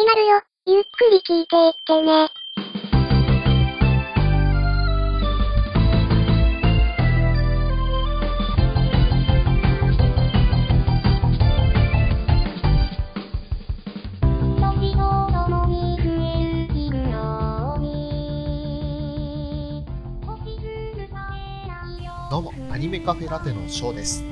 [0.00, 0.40] 始まるよ。
[0.64, 2.30] ゆっくり聞いていってね。
[22.30, 24.24] どうも、アニメカフェラテのショーです。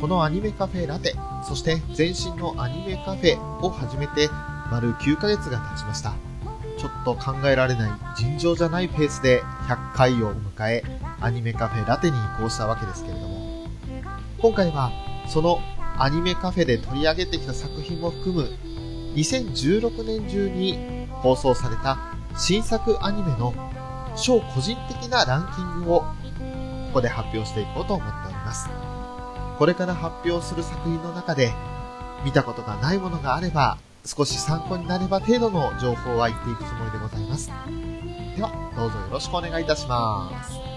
[0.00, 1.14] このアニメカフェラテ、
[1.46, 4.28] そして前身のアニメカフェを始めて
[4.70, 6.14] 丸9ヶ月が経ちました。
[6.78, 10.82] ちょっと考えられない尋常じゃないペースで100回を迎え、
[11.20, 13.66] アニメカフェラテに移行したわけですけれども、
[14.38, 14.90] 今回は
[15.28, 15.58] その
[15.98, 18.48] アニメカフェで取り上げてきた作品も含む
[19.14, 21.98] 2016年中に放送された
[22.38, 23.52] 新作アニメの
[24.16, 26.06] 超個人的なランキングをこ
[26.94, 28.70] こで発表していこうと思っております。
[29.58, 31.52] これから発表する作品の中で、
[32.24, 37.48] 見たことがないものがあれば、少し参考になれば程度の情報は言っていくつもりでございます。
[38.36, 40.69] では、どうぞよろしくお願いいたします。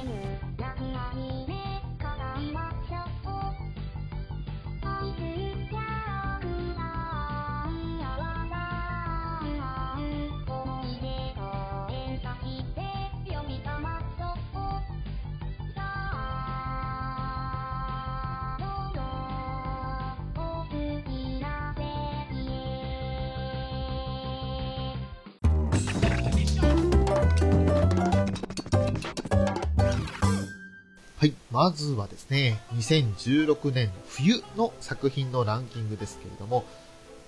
[31.54, 36.66] まずはですね、2016年冬の作品のランキングですけれども、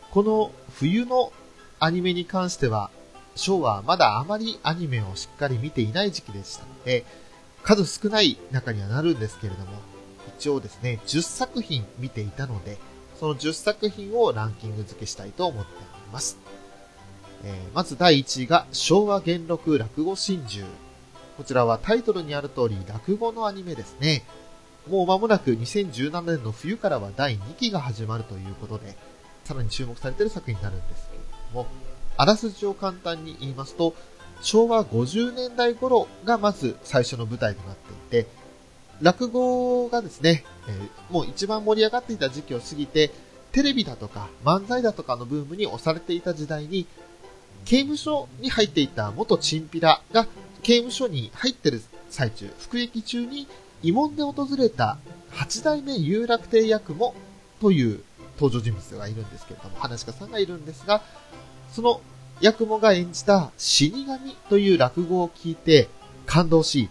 [0.09, 1.31] この冬の
[1.79, 2.89] アニメに関しては、
[3.35, 7.05] ショーはまだあまりアニメをしっかり見ていない時期でしたので、
[7.61, 9.73] 数少ない中にはなるんですけれども、
[10.39, 12.79] 一応ですね、10作品見ていたので、
[13.19, 16.39] その10作品をランキング付けしたいと思っております。
[17.43, 20.65] えーまず第1位が昭和元禄落語真珠。
[21.37, 24.23] こちらはタイトルにある通り落語のアニメですね。
[24.89, 28.95] もう間もなく2017年の冬からは第2期が始まるということで、
[29.43, 31.23] さらに注目されている作品になるんですけれ
[31.53, 31.67] ども、
[32.17, 33.95] あらすじを簡単に言いますと、
[34.41, 38.29] 昭和50年代頃がまず最初の舞台となっていて、
[39.01, 43.11] 落語がですね、えーもう一番盛り上がっていた時期を過ぎて、
[43.51, 46.87] テレビだとか漫才だとかのブームに押されていた時代に、
[47.65, 50.27] 刑務所に入っていた元チンピラが
[50.65, 53.47] 刑務所に入ってる最中、服役中に
[53.83, 54.97] 慰問で訪れた
[55.29, 57.13] 八代目有楽亭八雲
[57.61, 58.03] という
[58.39, 61.03] 登場人物がいるんですけれども、話家さんがいるんですが、
[61.71, 62.01] その
[62.41, 65.87] 八雲が演じた死神という落語を聞いて
[66.25, 66.89] 感動し、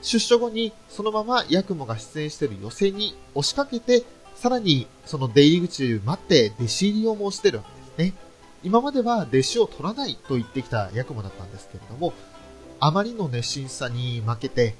[0.00, 8.18] 出所後にそのまま八雲が出演している寄席に押しかけて、さらにその出入り口で待って弟子入りを申してるわけですね。
[8.64, 12.14] 今までは弟子を取らないと言ってきた八雲だったんですけれども、
[12.80, 14.74] あまりの熱心さに負けて、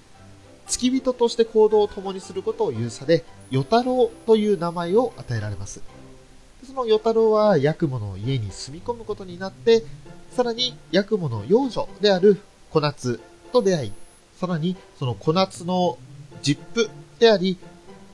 [0.66, 5.82] 付き人として行動を共にすることを許され、与太郎という名前を与えられます。
[6.66, 9.84] その与太郎は八雲の家に住み込むことになって、
[10.30, 13.20] さらに八雲の養女である小夏
[13.52, 13.92] と出会い、
[14.38, 15.98] さらにその小夏の
[16.42, 17.58] 実父であり、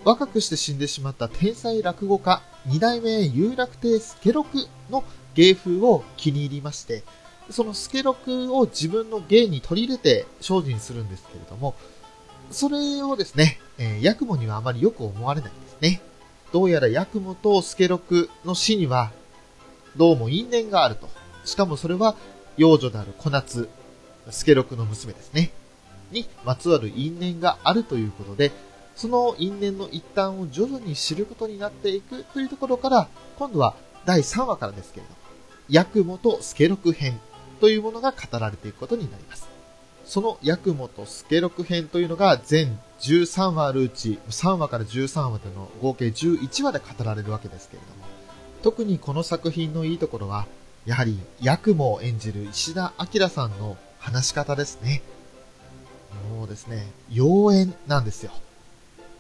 [0.05, 4.47] 若くして死んでしまった天才落語家、二代目有楽亭助六
[4.91, 5.03] の
[5.35, 7.03] 芸風を気に入りまして、
[7.51, 11.75] その助六を自分の芸に取り入れて精進するんですけれども、
[12.51, 16.01] それをですね、えー、八雲にはあまりよく思われないんですね。
[16.53, 19.13] どうやら八雲と助六の死には、
[19.97, 21.09] どうも因縁があると。
[21.45, 22.17] しかもそれは、
[22.57, 23.69] 幼女である小夏、
[24.31, 25.51] 助六の娘ですね。
[26.11, 28.53] にまつわる因縁があるということで、
[28.95, 33.75] その因縁の一端を徐々に知ることになっていくというところから、今度は
[34.05, 35.17] 第3話からですけれども、
[35.73, 37.21] 八雲と助六編
[37.65, 39.49] というものが語られていくことになります。
[40.05, 48.05] その八雲と助六編というのが全13話あるうち3話から13話での合計11話で語られるわけですけれども、
[48.63, 50.45] 特にこの作品のいいところは、
[50.85, 55.01] やはり八雲を演じる石田明さんの話し方ですね。
[56.37, 58.33] もうですね、妖艶なんですよ。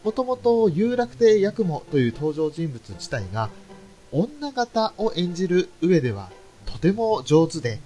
[0.04, 3.48] もともと有楽亭八雲という登場人物自体が
[4.12, 6.28] 女型を演じる上では
[6.66, 7.78] とても上手で、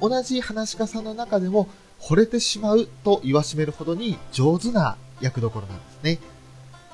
[0.00, 1.68] 同じ話し家さんの中でも
[2.00, 6.18] 惚れてしまうと言わしめるほどに上手な役どころなんですね。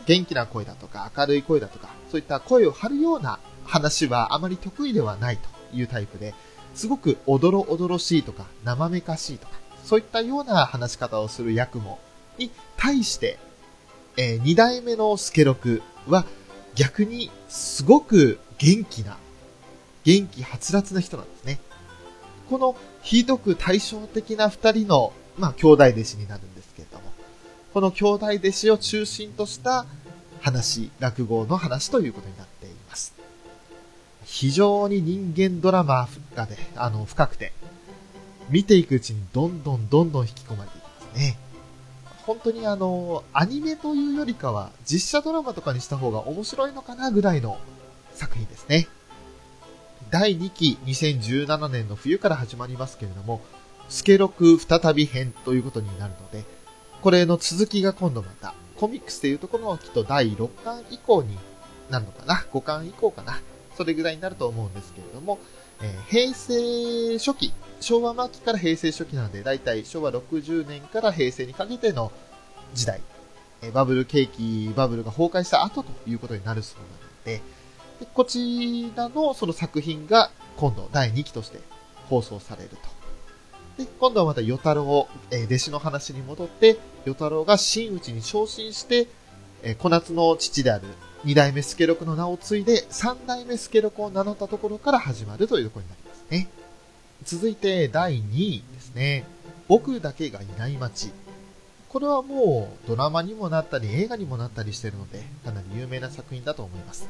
[0.07, 6.35] 元気な声だとか明るい声だとか、そういった声を張るような話はあまり得意ではないというタイプで、
[6.75, 9.55] すごくおどろおどろしいとか生めかしいとか、
[9.85, 11.99] そういったような話し方をする役も
[12.39, 13.39] に対して、
[14.17, 16.25] えー、二代目の助六は
[16.75, 19.17] 逆にすごく元気な、
[20.05, 21.59] 元気はつらつな人なんですね。
[22.49, 22.77] この
[23.07, 27.05] ひどく対照的な二人の、まあ、兄弟弟子になるんですけれども、
[27.73, 29.87] この兄弟弟子を中心とした
[30.41, 33.15] 話、落語の話ということになっています。
[34.25, 37.53] 非常に人間ドラマがね、あの、深くて、
[38.51, 41.39] 見ていくうちにどんどんどんどん引き込まれていきますね。
[42.27, 47.57] 本当にあの、アニメというよりかは、実写ドラマとかにした方が面白いのかなぐらいの
[48.15, 48.89] 作品ですね。
[50.11, 53.41] 第2期2017年の冬から始まりますけれども、
[53.89, 56.45] スケロク再び編ということになるので、
[57.03, 61.37] これの続きが今度また、コミックスでいうところのきっと第6巻以降に
[61.91, 63.41] なるのかな ?5 巻以降かな
[63.77, 65.39] それぐらいになると思うんですけれども、
[65.83, 72.13] えー、平成初期、昭和末期から平成初期なので、だいたい昭和60年から平成にかけての
[72.75, 73.01] 時代、
[73.63, 77.43] えー、バブル景気、バブルが崩壊した後ということになるそうなので、
[78.01, 81.61] でこちらのその作品が今度第2期として
[82.09, 82.77] 放送されると。
[83.83, 89.07] で、今度はまた与太郎、えー、弟子の話に戻って、与太郎が真打ちに昇進して、
[89.63, 90.87] えー、小夏の父である
[91.25, 96.49] 二代目助六の名を継いで、三代目助六を名乗ったところから始まるというところになりますね。
[97.25, 99.25] 続いて第2位ですね。
[99.69, 101.11] 僕だけがいない街。
[101.89, 107.09] これはもうドラマにもなったり映画にもなったりしてるので、かなり有名な作品だと思います。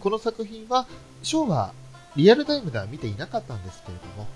[0.00, 0.86] この作品は、
[1.22, 1.72] ショーは
[2.16, 4.26] リアルタイムでは見ていなかったんですけれども、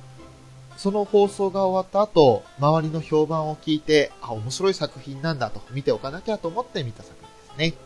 [0.76, 7.79] その放送が終わった後、周りの評判を聞いて、あ、面白い作品なんだと見ておかなきゃと思って見た作品ですね。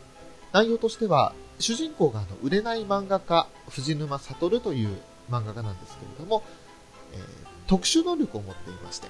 [0.52, 4.96] 内容としては、主人公があの売れない漫画家、藤沼悟という
[5.30, 6.42] 漫画家なんですけれども、
[7.12, 7.20] えー、
[7.66, 9.08] 特殊能力を持っていまして、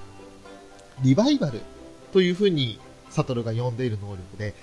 [1.02, 1.60] リバイバル
[2.12, 2.78] というふうに
[3.10, 4.54] 悟が呼んでいる能力で、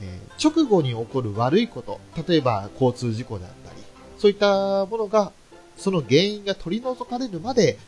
[0.00, 3.82] えー、直後に起こる悪いこと、例えば交通事故であったり、
[4.18, 5.32] そういったものが、
[5.76, 7.78] その原因が取り除かれるまで、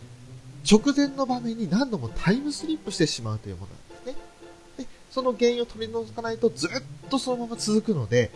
[0.71, 4.85] 直前の場面に何度もタイムスリップしてしまうというものなんですね。
[4.85, 6.71] でその原因を取り除かないとずっ
[7.11, 8.31] とそのまま続くので、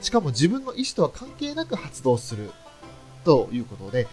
[0.00, 2.50] しかも自分の意思とは関係なく発動する
[3.24, 4.08] ということで、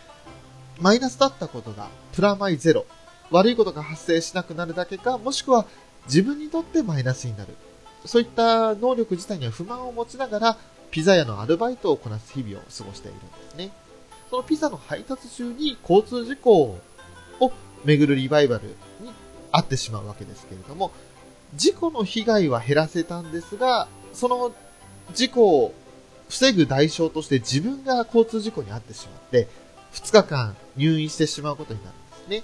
[0.80, 2.86] マイナスだったことがプラマイゼロ、
[3.32, 5.66] 悪いことが発生しなくなるだけか、もしくは
[6.06, 7.56] 自分にとってマイナスになる。
[8.06, 10.58] そういった能力自体には不満を持ちながら、
[10.92, 13.72] ピザ屋のアルバイトをこなす日々を過ごしているんですね。
[14.30, 16.78] そのピザの配達中に交通事故
[17.40, 17.52] を
[17.84, 18.68] 巡るリバイバル
[19.02, 19.12] に
[19.52, 20.92] 遭ってしまうわけですけれども、
[21.56, 24.54] 事故の被害は減らせたんですが、その
[25.14, 25.74] 事故を
[26.30, 29.48] 防ぐ代償として自分が交通事故に遭ってしまって、
[29.94, 32.00] 2日間入院してしまうことになるん
[32.30, 32.44] です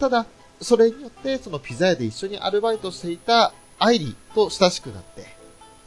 [0.00, 0.26] ただ、
[0.60, 5.26] それによって、そのピザ屋で一緒にアルバイトしていたアイリと親しくなって、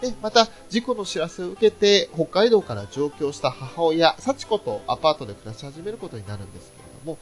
[0.02, 7.18] で、また、事故の知らせを受けて、北海道から上京した母親、幸子とアパートで暮らし始めることになるんですけれども、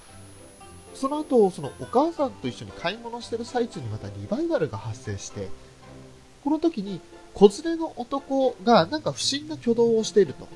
[0.93, 5.49] その後、そのお母さんと一緒に買い物してる最中にまたリバイバルが発生して、
[6.43, 7.01] この時に
[7.33, 10.47] 子連れの男がなんか不審な挙動をしていると。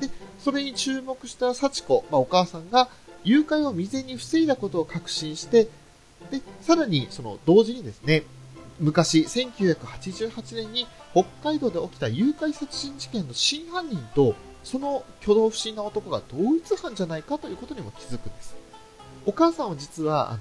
[0.00, 2.88] で、それに注目した幸子、まあ、お母さんが
[3.22, 5.68] 誘拐を未然に防いだことを確信して、
[6.30, 8.24] で、さらにその同時にですね、
[8.80, 14.34] 昔、1988年に北海道で起きた誘拐殺人事件の真犯人と、
[14.64, 18.56] その挙動不審な男が同一犯じゃないかということにも気づくんです。
[19.26, 20.40] お母さんは実は、あの、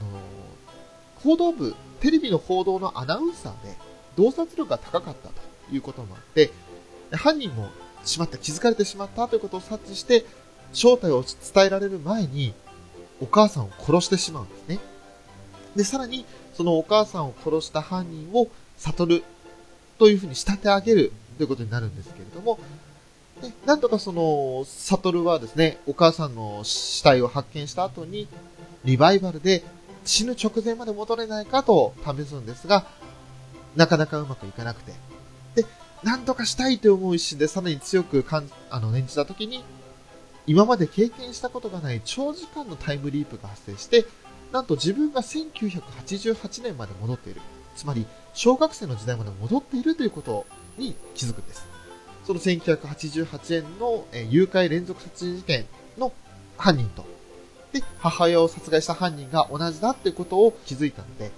[1.17, 3.75] 報道部、テレビの報道のアナウンサーで、
[4.15, 5.33] 洞察力が高かったと
[5.71, 6.51] いうこともあって、
[7.11, 7.69] 犯人も
[8.05, 10.25] しまった、気づかれてしまったということを察知して、
[10.71, 12.53] 正体を伝えられる前に、
[13.19, 14.79] お母さんを殺してしまうんですね。
[15.75, 16.25] で、さらに、
[16.59, 18.49] そのお母さんを殺した犯人を
[18.79, 19.23] 悟る
[19.97, 22.59] というふうに仕立て上げるということになるんですけれども、
[23.41, 28.27] でなんとかその、悟はですね、お母さんの死体を発見した後に、
[28.83, 29.63] リバイバルで
[30.03, 32.85] 死ぬ直前まで戻れないかと試すんですが、
[33.77, 34.91] なかなかうまくいかなくて。
[35.55, 35.65] で、
[36.03, 39.63] なんとかしたいと思う一心でさらに強く感あの念じた時に、
[40.45, 44.05] 今まで経験したことがない長時間のタイムリープが発生して、
[44.51, 47.41] なんと自分が1988年まで戻っている。
[47.75, 50.45] つまり、小学生の時代まで戻っているということ
[50.77, 51.65] に気づくんです。
[52.25, 55.65] その1988年の誘拐連続殺人事件
[55.97, 56.11] の
[56.57, 57.05] 犯人と
[57.71, 61.31] で、母親を殺害した犯人が同じだっていうことを気づいたので、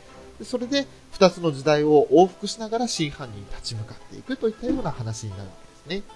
[0.44, 5.48] それで二つの時代を往復しながら真犯人に立ち向かっていくといったような話になるわ
[5.88, 6.08] けですね。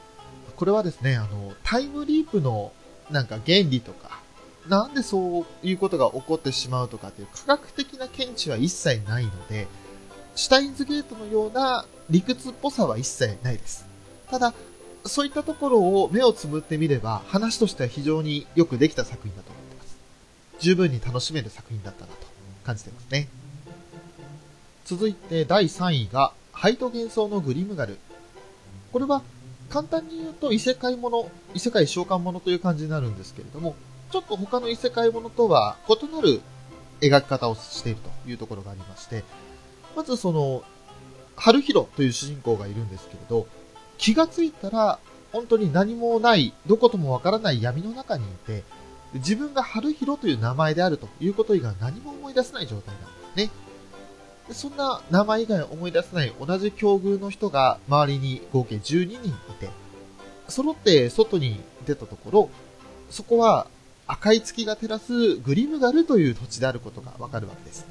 [0.56, 2.72] これはですね、あの、タイムリープの
[3.12, 4.22] なんか原理とか、
[4.70, 9.68] なんでそういうことが起こってしまうとかっていう科学的な見地は一切ないので、
[10.36, 13.86] シュタインズゲートのような理屈っぽさは一切ないです。
[14.30, 14.54] ただ、
[15.06, 19.98] そういったところを目をつむってみれば、話としては非常によくできた作品だと思ってます。
[20.60, 22.28] 十分に楽しめる作品だったなと
[22.66, 23.28] 感じてますね。
[24.86, 27.98] 続いて第3位が、ハイト幻想のグリムガル。
[28.92, 29.22] これは、
[29.70, 33.76] 簡単に言うと異世界もの、異世界召喚ものという感じになるんですけれども、
[34.12, 36.42] ちょっと他の異世界ものとは異なる
[37.02, 39.24] 描き方をしているというところがありまして、
[39.96, 40.64] まずその、
[41.36, 43.48] 春広という主人公がいるんですけれど、
[43.98, 45.00] 気がついたら、
[45.32, 48.64] 本当に何もない、どこともわからない闇の中にいて、
[49.16, 53.50] 自分が春広という名前であるということ以外何も思い出せない状態なんですね。
[54.52, 59.70] そんな名前以外思い出せない同じ境遇の人が周りに合計12人いて、
[60.48, 62.50] 揃って外に出たところ、
[63.10, 63.68] そこは
[64.08, 67.86] 赤い月が照らすグリムガルという土地であることがわかるわけです。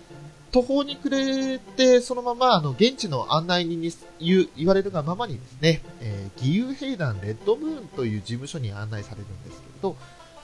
[0.53, 3.91] 途方に暮れて、そのまま、あの、現地の案内人に
[4.21, 9.97] 言言われるがままにですね、えー、義勇兵団レッドムーンという事務所に案内されるんですけれど、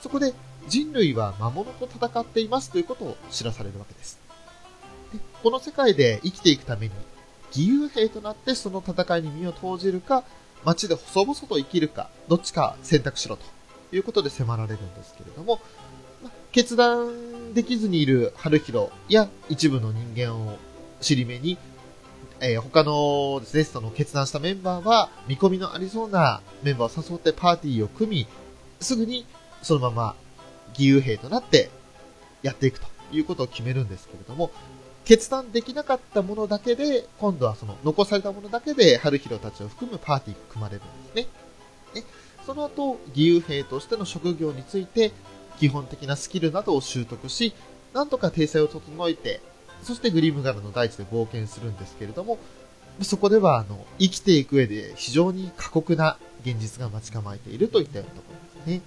[0.02, 0.34] そこで
[0.66, 4.18] 人類は魔物と戦っていますということを知らされるわけです。
[5.12, 6.92] でこの世界で生きていくために、
[7.50, 10.24] 義勇兵となってその戦いに身を投じるか、
[10.64, 13.44] 街で細々と生きるか、どっちか選択しろと
[13.92, 15.61] いうことで迫られるんですけれども、
[16.23, 20.59] ま決断できずにいる春広や一部の人間を
[21.00, 21.59] 尻目に、
[22.40, 28.26] えー、他のですね、その決断したメンバーは、見込みのありそうなメンバーを誘ってパーティーを組み、
[28.80, 29.26] すぐに
[29.62, 30.14] そのまま
[30.70, 31.70] 義勇兵となって
[32.42, 34.50] やっていくということを決めるんですけれども、
[35.04, 41.26] 決断できなかったものだけで、今度はその残されたものだけで春広たちを含むパーティーが組まれるんですね。
[42.47, 45.12] その後、義勇兵としての職業について、
[45.59, 47.52] 基本的なスキルなどを習得し、
[47.92, 49.40] なんとか体制を整えて、
[49.82, 52.38] そしてグリムガルの大地で冒険するんですけれども、
[53.02, 58.32] そこでは、あの、生きていく上で非常に過酷な現実が待ち構えているといったようなとこ
[58.66, 58.82] ろですね。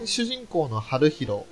[0.00, 1.44] で主人公の春広、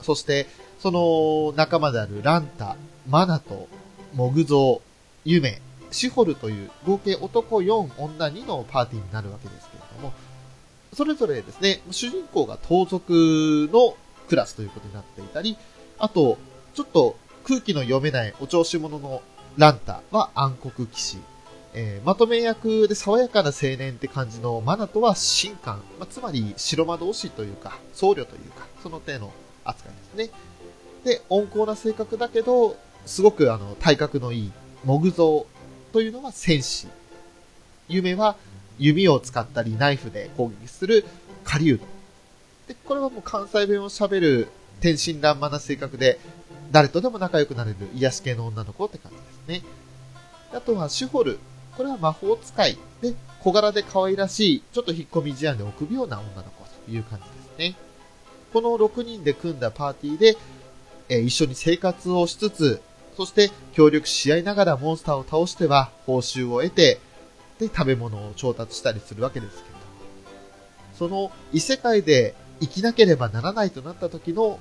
[0.00, 0.46] そして
[0.78, 2.76] その仲間であるランタ、
[3.08, 3.68] マナト、
[4.14, 9.68] モグゾウ、ユメ、シホルという合計男4、女2のパーティーになるわけです、
[10.96, 13.98] それぞれですね、主人公が盗賊の
[14.28, 15.58] クラスということになっていたり、
[15.98, 16.38] あと、
[16.72, 19.20] ちょっと空気の読めないお調子者の
[19.58, 21.18] ランタは暗黒騎士。
[21.74, 25.82] えー、まとめ役で爽やかな青年って感じのマナとは神官。
[26.00, 29.32] まあ、つまり白魔導士というか、僧侶というか、その手の
[29.64, 30.30] 扱いですね。
[31.04, 32.74] で、温厚な性格だけど、
[33.04, 35.46] すごくあの、体格のいい木造
[35.92, 36.88] というのは戦士。
[37.86, 38.36] 夢は
[38.78, 41.04] 弓を使ったりナイフで攻撃する
[41.44, 41.78] 狩人。
[42.68, 44.48] で、これはもう関西弁を喋る
[44.80, 46.18] 天真爛漫な性格で、
[46.70, 49.18] 誰とでも仲良くなれる癒し系の女の子って感じ
[49.48, 49.68] ですね。
[50.52, 51.38] あとはシュホル。
[51.76, 57.76] これは魔法使いで、小柄で可愛らしい、ちょっと引っ込み思案で臆病な女の子という感じですね。
[58.52, 60.36] この6人で組んだパーティーで、
[61.08, 62.80] え、一緒に生活をしつつ、
[63.16, 66.98] そして協力し合いながらモンスターを倒しては報酬を得て、
[67.58, 69.76] で、食べ物を調達したりするわけですけど、
[70.98, 74.58] その異世界で生きなければならないとなった時の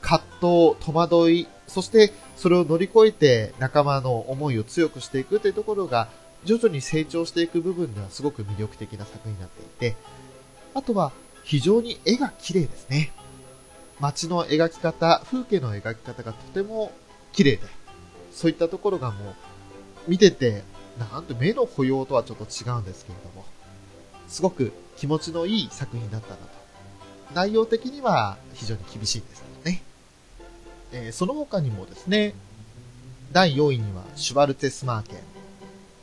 [0.00, 6.08] 葛藤、戸惑い、そしてそれを乗り越えて仲間の思いを強くしていくというところが
[6.44, 9.96] 徐々に成長していく部分ではすごく魅力的な作品になっていて、
[10.74, 11.12] あとは
[11.44, 13.12] 非常に絵が綺麗ですね。
[14.00, 16.90] 街の描き方、風景の描き方がとても
[17.32, 17.62] 綺麗で、
[18.32, 20.64] そういったところがもう見てて
[20.98, 23.44] なんと目の保養とはちょっと違うんですけれども、
[24.28, 26.42] すごく気持ちのいい作品だったなと。
[27.34, 29.82] 内容的には非常に厳しいんですけどね。
[30.92, 32.34] えー、その他にもですね、
[33.32, 35.18] 第4位にはシュバルテスマーケン、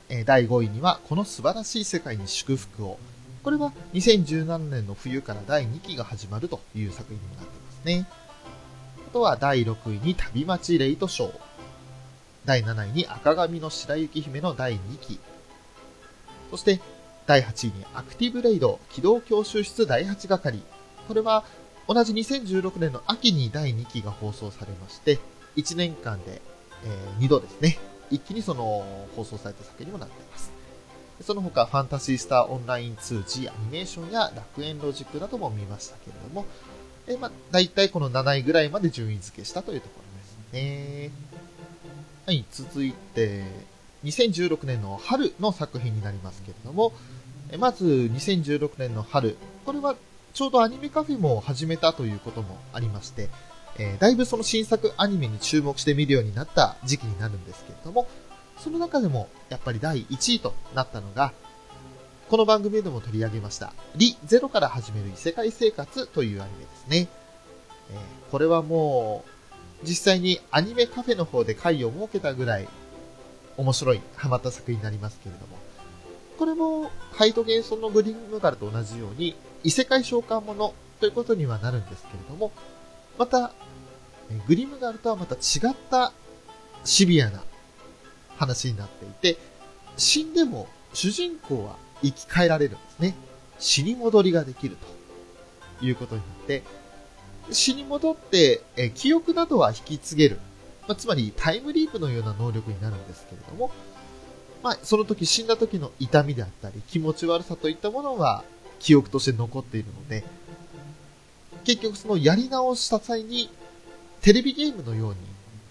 [0.10, 2.98] えー、第5位にはこの素晴らしい世界に祝福を。
[3.44, 8.08] これは2017年の冬から第2期が始まるという作品になってますね。
[9.08, 11.49] あとは第6位に旅待ちレイトショー。
[12.50, 15.20] 第7位に赤髪の白雪姫の第2期。
[16.50, 16.82] そして、
[17.28, 20.58] 第8位にアクティブレイド機動教習室第8係。
[21.08, 21.46] これは
[21.88, 25.20] 同じ2016年の秋に第2期が放送されまして、
[25.58, 26.42] 1年間で、
[26.86, 27.78] えー、2度ですね、
[28.10, 28.84] 一気にその
[29.16, 30.52] 放送された作品にもなっています。
[31.22, 36.48] その他、ファンタシースターオンライン 2G アニメーションや楽園ロジックなども見ましたけれども、
[37.06, 41.29] えー、まあ、大体この7位ぐらいまで順位付けしたというところですね。
[42.30, 43.42] はい、続いて、
[44.04, 46.94] 2016年の春の作品になりますけれども、
[47.58, 49.96] まず2016年の春、これは
[50.36, 53.30] ちょうどアニメカフェも始めたということもありまして、
[53.80, 58.08] えー、だいぶその新作アニメに注目して見るようになった時期になるんですけれども、
[58.60, 61.34] その中でもやっぱり第1位となったのが、
[62.30, 67.08] この番組でも取り上げました、リ・ゼロから始める異世界生活というアニメですね。
[67.90, 69.39] えー、これはもう、
[69.84, 72.68] 実際にアニメカフェの方で会を設けたぐらい
[73.60, 75.58] 面白い、ハマった作品になりますけれども、
[76.38, 82.54] これも、ハイト幻想のグリーンムガルと同じように、異世界召喚者ということにはなるんですけれども、
[83.18, 83.52] また、
[84.48, 86.14] グリムガルとはまた違った
[86.86, 87.44] シビアな
[88.38, 89.38] 話になっていて、
[89.98, 93.16] 死んでも主人公は生き返られるんですね。
[93.60, 94.78] 死に戻りができる
[95.80, 96.64] ということになって、
[97.52, 100.40] 死に戻って、え記憶などは引き継げる。
[100.88, 103.72] まあ、つまりタイムリープのような能力になるんですけれども、
[104.64, 108.44] まあ、その時死んだ時の痛みであったり、気持ち悪さといったものは
[108.80, 110.24] 記憶として残っているので、
[111.64, 113.50] 結局そのやり直した際に、
[114.22, 115.18] テレビゲームのように、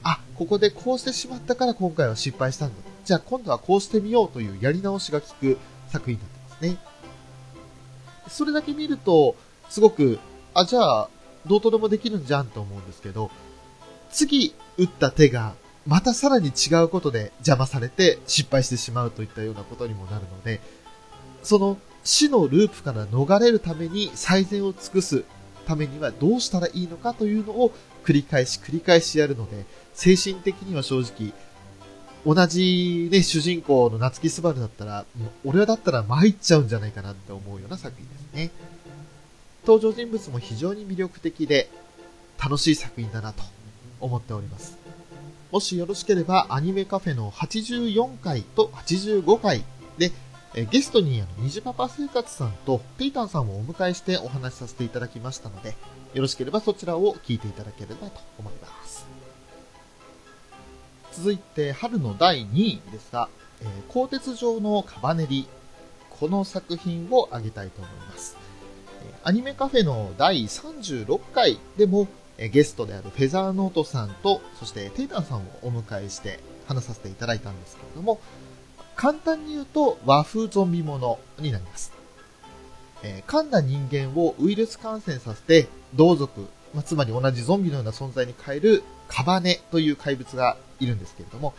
[0.05, 2.75] あ、ここでこうしてしまったから今回は失敗したんだ。
[3.05, 5.59] じゃあ今度はこうしてみようというやり直しが効く
[5.89, 6.79] 作品になってますね。
[8.29, 9.35] それだけ見ると、
[9.69, 10.19] すごく、
[10.55, 11.09] あ、じゃあ、
[11.47, 13.30] どうとでもできるんじゃんと思うんですけど、
[14.11, 15.54] 次打った手が、
[15.87, 20.61] またさらに違うことで邪魔されて失敗してしまうといったようなことにもなるので、
[21.42, 25.25] その死のループから逃れるために最善を尽くす
[25.66, 27.73] ためにはどうしたらいいのかというのを
[28.04, 29.64] 繰り返し繰り返しやるので、
[29.95, 31.33] 精神的には正直、
[32.26, 35.07] 同じね、主人公の夏木すばるだったら、
[35.45, 38.50] 俺はだったら参っちゃうんじゃないかなって思うような作品ですね。
[39.69, 41.69] 登場人物も非常に魅力的で、
[42.43, 43.43] 楽しい作品だなと
[44.01, 44.79] 思っております。
[45.53, 49.63] もしよろしければ、アニメカフェの84回と85回
[49.99, 50.11] で、
[50.55, 55.77] えゲストにあの、にじパパ生活さんとペイタンさんをお迎えしてお話しさせていただきましたので、
[56.15, 59.07] よろしければそちらを聞いていただければと思います。
[61.13, 63.29] 続いて、春の第2位ですが、
[63.61, 65.47] えー、鋼鉄上のカバネリ。
[66.09, 68.38] この作品を挙げたいと思います。
[69.25, 72.09] アニメカフェの第36回でも、
[72.39, 76.38] ゲストであるフェザーノートさんと、そしてテイタンさんをお迎えして
[76.69, 78.21] 話させていただいたんですけれども、
[78.95, 81.92] 簡単に言うと和風ゾンビものになります。
[83.03, 86.42] えー、噛んだ人間をウイルス感染させて同族、
[86.75, 91.55] まあ、つまり同じゾンビのような存在に変えるカバネという怪物がいるんですけれども、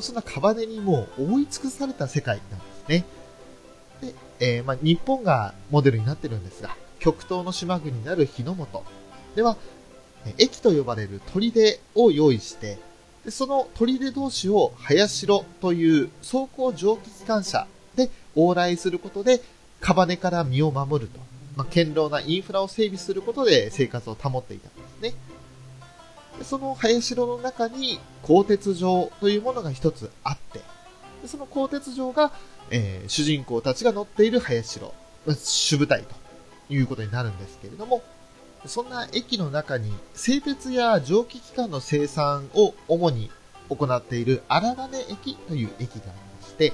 [0.00, 3.04] そんなカバネにもう覆い尽くされた世界なんですね。
[4.00, 8.82] で、えー、まあ、日本がモデルになってるんですが、極東の島国になる日の本。
[9.34, 9.56] では、
[10.36, 12.78] 駅と呼ばれる砦を用意して、
[13.24, 19.40] でその砦同士を林代という走行蒸気機関車で往来することで、
[19.80, 21.20] カバネから身を守ると、
[21.56, 25.14] まあ、堅牢なインフラを整備することで生活を保っていたんですね。
[26.38, 30.60] でその林代の中に鋼鉄城というものが一つあって、
[31.22, 32.32] でその鋼鉄城が、
[32.70, 34.92] えー、主人公たちが乗っている林代、
[35.36, 36.27] 主舞台と。
[36.70, 38.02] いうことになるんですけれども、
[38.66, 43.30] そんな駅の中に製鉄や蒸気機関の生産を主に
[43.68, 46.72] 行っている荒金駅という駅がありまして、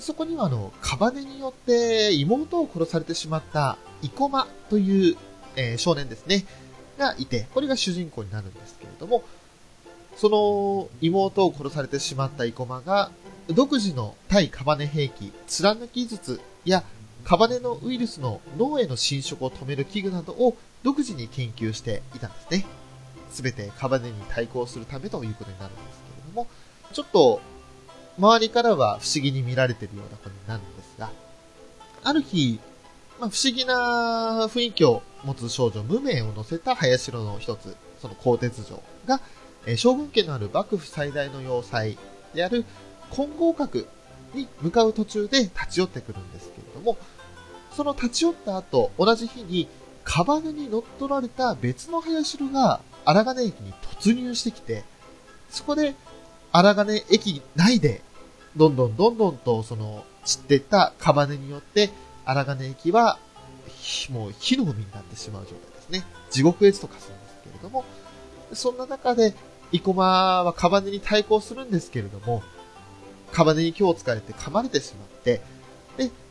[0.00, 5.16] そこにはあの、カバネによって妹を殺されてしまった生駒という、
[5.56, 6.44] えー、少年ですね、
[6.98, 9.22] がいて、これが主人公になるんですけれども、
[10.16, 13.10] その妹を殺されてしまった生駒が、
[13.48, 16.82] 独自の対カバネ兵器、貫き術や
[17.26, 22.64] カバネのウイルスの脳への侵食を止める器具などを独自に研究していたんですね。
[23.32, 26.46] すべてカバネに対抗するためということになるんですけれども、
[26.92, 27.40] ちょっと、
[28.16, 31.10] 周りからは不思議に見られているようなことになるんですが、
[32.04, 32.60] ある日、
[33.18, 39.20] まあ、不思議な雰囲気を持つ少女、無名を乗せた林城の一つ、その鋼鉄城が、
[39.66, 41.98] え将軍家のある幕府最大の要塞
[42.34, 42.64] である
[43.10, 43.88] 金剛閣
[44.32, 46.96] に向かう途中で立ち寄ってくるんですけれども、
[47.72, 49.68] その立ち寄った後、同じ日に
[50.04, 54.84] カバネに乗っ取られた別の林代が荒金駅に突入してきて、
[55.50, 55.94] そこで
[56.52, 58.02] 荒金駅内で、
[58.56, 61.90] どんどんどんどんとその散っていったカバネによって、
[62.24, 63.18] 荒金駅は
[64.10, 66.04] もう火の海になってしまう状態ですね。
[66.30, 67.84] 地獄絵図と化するんですけれども、
[68.52, 69.34] そんな中で、
[69.72, 72.42] 生駒はカバネに対抗するんですけれども、
[73.32, 75.42] カバネに今日疲れて噛まれてしまって、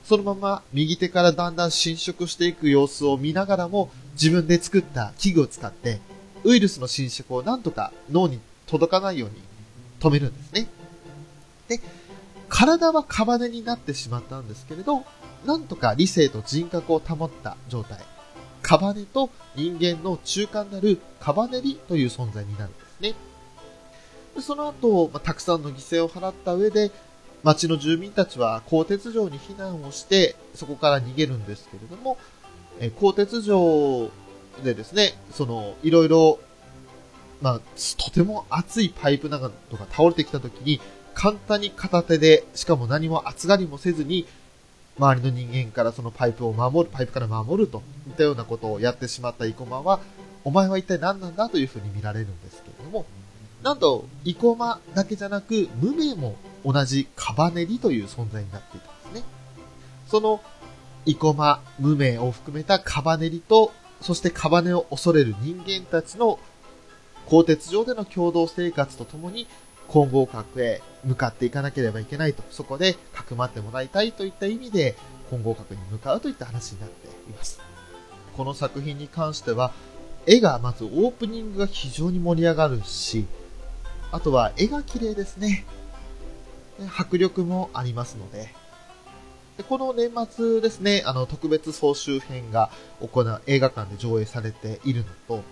[0.08, 6.00] そのまま右手からだんだん侵食していく様子を見ながらも、自分で作った器具を使って、
[6.44, 9.36] ウイルスの侵食をなんとか脳に届かないように
[10.00, 10.68] 止めるんですね。
[11.68, 11.82] で、
[12.50, 15.04] 体はカバネになってしまったんですけれど、
[15.46, 18.00] なんとか理性と人格を保った状態。
[18.62, 23.14] カバネと人間の中間なるカバネリという存在になるんですね。
[24.36, 26.92] でその後、まあ、たくさんの犠牲を払った上で、
[27.46, 32.18] 町の住民たちは鋼鉄城に避難をして、そこから逃げるんですけれども、
[32.80, 34.10] え鋼鉄城
[34.64, 36.40] でですね、その、いろいろ、
[37.44, 37.62] まあ、
[37.98, 40.82] とても熱いパイプなどが倒れてきたときに、
[41.14, 44.26] 簡単に片手で、しかも何も厚がりもせずに、
[44.98, 50.00] 周りの人間からそのパイプを守る、パイプから守るといったようなことをやってしまった生駒は、
[50.44, 53.06] お前は一体何なんだというふうに見られるんですけれども、
[53.62, 59.24] なんと、生駒だけじゃなく、無名も同じカバネリという存在になっていたんですね。
[60.08, 60.42] その、
[61.06, 66.40] 生駒、無名を含めたカバネリと、そしてカバネを恐れる人間たちの
[67.28, 69.48] 鋼鉄上での共同生活とともに、
[69.88, 74.96] 混合核へ向かっていかなければいけないと、そこでかくまってもらいたいといった意味で、
[75.30, 77.60] 混合核に向かうといった話になっています。
[78.36, 79.72] この作品に関しては、
[80.26, 83.26] 絵がまずオープニングが非常に盛り上がるし、
[84.12, 85.66] あとは絵が綺麗ですね。
[86.98, 88.54] 迫力もありますので。
[89.58, 95.44] でこの年末ですね、あの特別総集編が行う映画館で上映されているのと、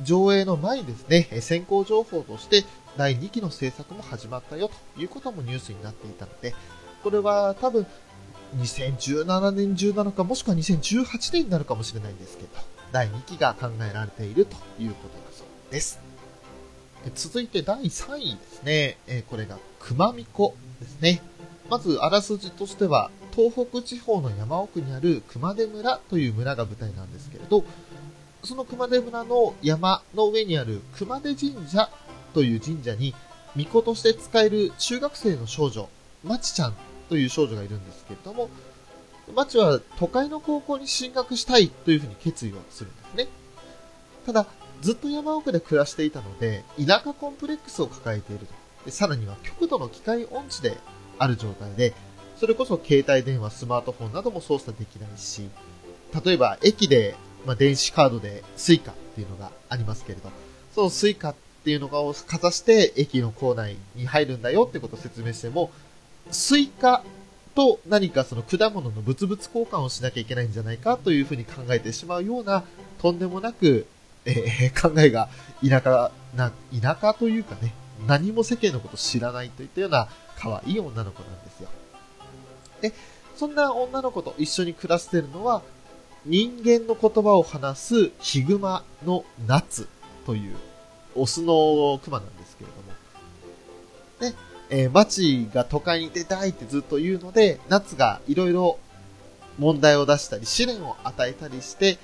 [0.00, 2.64] 上映の前にですね、先行情報として
[2.96, 6.54] 第2期の制作も始まったよということもニュースになっていたので、
[7.02, 7.86] これは多分
[8.56, 12.48] 2017年中なのか、もしくは2018年になるかもしれないんですけど、
[12.92, 16.00] 第2期が考えられているということだそうです。
[17.14, 18.96] 続いて第3位ですね。
[19.28, 21.20] これが熊巫女ですね。
[21.68, 27.64] まず、あらすじとしては、東北地方の山奥にある熊手村という村が舞台なんですけれど、
[28.42, 31.90] その熊手村の山の上にある熊手神社
[32.32, 33.14] という神社に、
[33.52, 35.88] 巫女として使える中学生の少女、
[36.24, 36.74] まちちゃん
[37.10, 38.48] という少女がいるんですけれども、
[39.34, 43.28] まちは都会の高校に進学したいというふうに決意をするんですね。
[44.24, 44.46] ただ、
[44.80, 48.63] ずっと山奥で暮らしていたので、田舎コンプレックスを抱えていると。
[48.84, 50.76] でさらには極度の機械音痴で
[51.18, 51.94] ある状態で、
[52.38, 55.48] それこそ携帯電話、スマートフォンなども操作できないし、
[56.24, 57.14] 例えば駅で、
[57.46, 60.30] まあ、電子カードで suica っていうのがありますけれど、
[60.74, 65.70] その suica っていうのをかざして駅の構内に入るんだよってことを説明しても、
[66.30, 67.02] スイカ
[67.54, 72.64] と何かその果物の物々交換をしなきゃいけないんじゃないかというふうに考えてしまうような、
[73.00, 73.86] とんでもなく、
[74.26, 75.28] えー、考えが
[75.66, 77.72] 田舎な、田舎というかね、
[78.06, 81.68] 何も世間のこと知らないといったような可愛い女の子なんですよ。
[82.80, 82.92] で、
[83.36, 85.62] そんな女の子と一緒に暮らしているのは、
[86.24, 89.88] 人間の言葉を話すヒグマのナツ
[90.24, 90.56] という
[91.14, 92.70] オスのクマなんですけれ
[94.20, 94.32] ども。
[94.32, 94.36] で、
[94.70, 98.78] えー、町が都会に出たいってずっと言うので、夏がいろいろ
[99.58, 101.98] 問題を出したり、試練を与えたりして、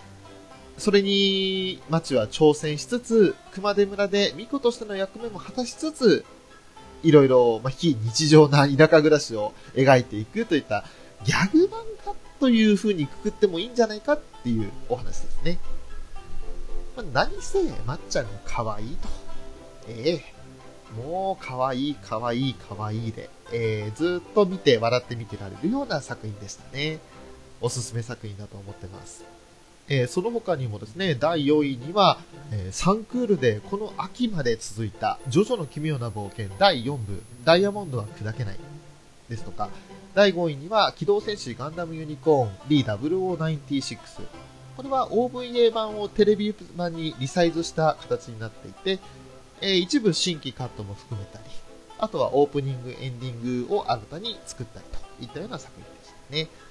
[0.80, 6.24] それに町は挑戦しつつ、熊手村で巫女としての役目も果たしつつ、
[7.02, 10.84] いろいろ、まあ、非日常な田舎暮らしを描いていくといった
[11.24, 11.70] ギャグ漫
[12.06, 15.58] 画という風にくくってもいいんじゃないかっていうお話ですね。
[16.96, 19.08] まあ、何せ、まっちゃんが可愛いと。
[19.88, 20.40] ええ
[20.96, 26.98] もう可愛い可愛い可愛いで、えー、ずっと見て笑って見てられるような作品でしたね。
[27.60, 29.39] おすすめ作品だと思ってます。
[29.90, 32.20] えー、その他にもですね、第4位には、
[32.52, 38.58] えー、サンクールでこの秋まで続いた、ジョジョの奇妙な冒険第4部、ダイヤモンドは砕けない、
[39.28, 39.68] ですとか、
[40.14, 43.98] 第5位には、機動戦士ガンダムユニコーン B0096。
[44.76, 49.00] これは OVA 版をテレビ版にリサイズした形になっていて、
[49.60, 51.44] えー、一部新規カットも含めたり、
[51.98, 54.84] あとはオープニング、エンディングを新たに作ったり
[55.18, 56.69] といったような作品でしたね。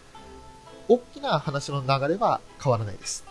[0.90, 3.24] 大きな話の流れは変わらないです。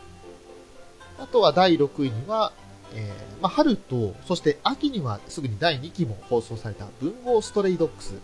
[1.18, 2.52] あとは第6位には、
[2.94, 8.14] えー、まあ、春と、そして秋にはすぐに第2期も放送された文豪ストレイドックス。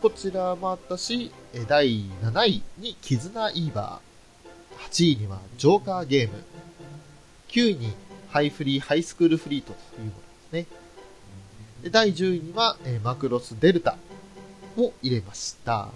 [0.00, 1.30] こちらもあったし、
[1.68, 4.88] 第7位に絆イーバー。
[4.90, 6.42] 8位にはジョーカーゲーム。
[7.48, 7.94] 9位に
[8.30, 10.66] ハイフリー、ハイスクールフリートというものですね。
[11.82, 13.96] で第10位には、えマクロスデルタ
[14.78, 15.90] を入れました。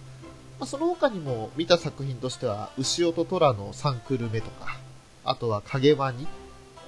[0.58, 4.76] まあ、その他にも見た作品としては、牛尾と虎の3クル目とか、
[5.24, 6.26] あとは影ワニ、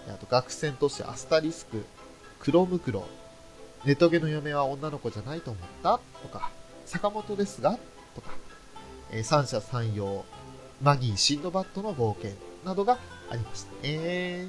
[0.08, 1.84] あと学戦都市アスタリスク、
[2.40, 3.06] クロムクロ、
[3.84, 6.50] ネトゲの嫁は女の子じゃないと思ったとか、
[6.84, 7.78] 坂本ですが
[8.16, 8.30] とか、
[9.12, 10.24] えー、三者三様、
[10.82, 12.32] マギー・シンドバッドの冒険
[12.64, 12.98] などが
[13.30, 14.48] ありましたね。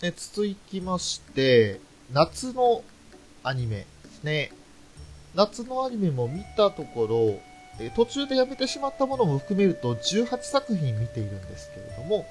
[0.00, 1.80] で続きまして、
[2.12, 2.82] 夏の
[3.42, 4.52] アニメですね。
[5.34, 7.40] 夏のアニメも見たところ、
[7.80, 12.26] え途中でやめてしまったものも含めると18作品見ているんですけれども、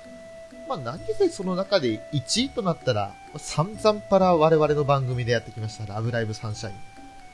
[0.70, 6.76] まあ何せその中で1位となったら、散々パラ我々の番組でやってきましたラブライブサンシャイン。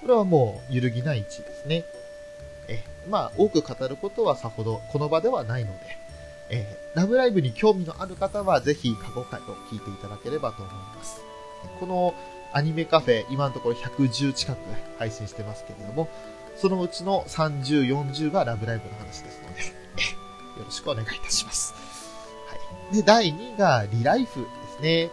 [0.02, 1.84] これはもう揺るぎない1位ですね。
[2.70, 5.80] え、まあ多く語ることはさほどこの場ではないので、
[6.50, 11.20] えー、ラブライブに興味のある方はぜひ過去回を聞いていただければと思います。
[11.80, 12.14] この
[12.54, 14.58] アニメカフェ、今のところ110近く
[14.98, 16.10] 配信してますけれども、
[16.56, 19.62] そのうちの30、40がラブライブの話ですので、
[20.60, 21.74] よろしくお願いいたします。
[22.48, 22.56] は
[22.92, 22.96] い。
[22.96, 25.10] で、第2がリライフですね。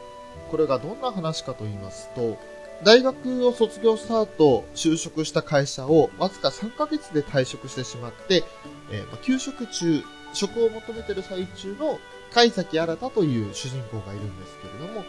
[0.50, 2.38] これがどんな話かと言いますと、
[2.82, 8.42] 大学を卒業した後、就職した会社をわずか3ヶ月で退職してしまって、
[8.90, 11.98] えー、ま休職中、職を求めてる最中の
[12.32, 15.04] 海崎新という主人公がいるんですけれども、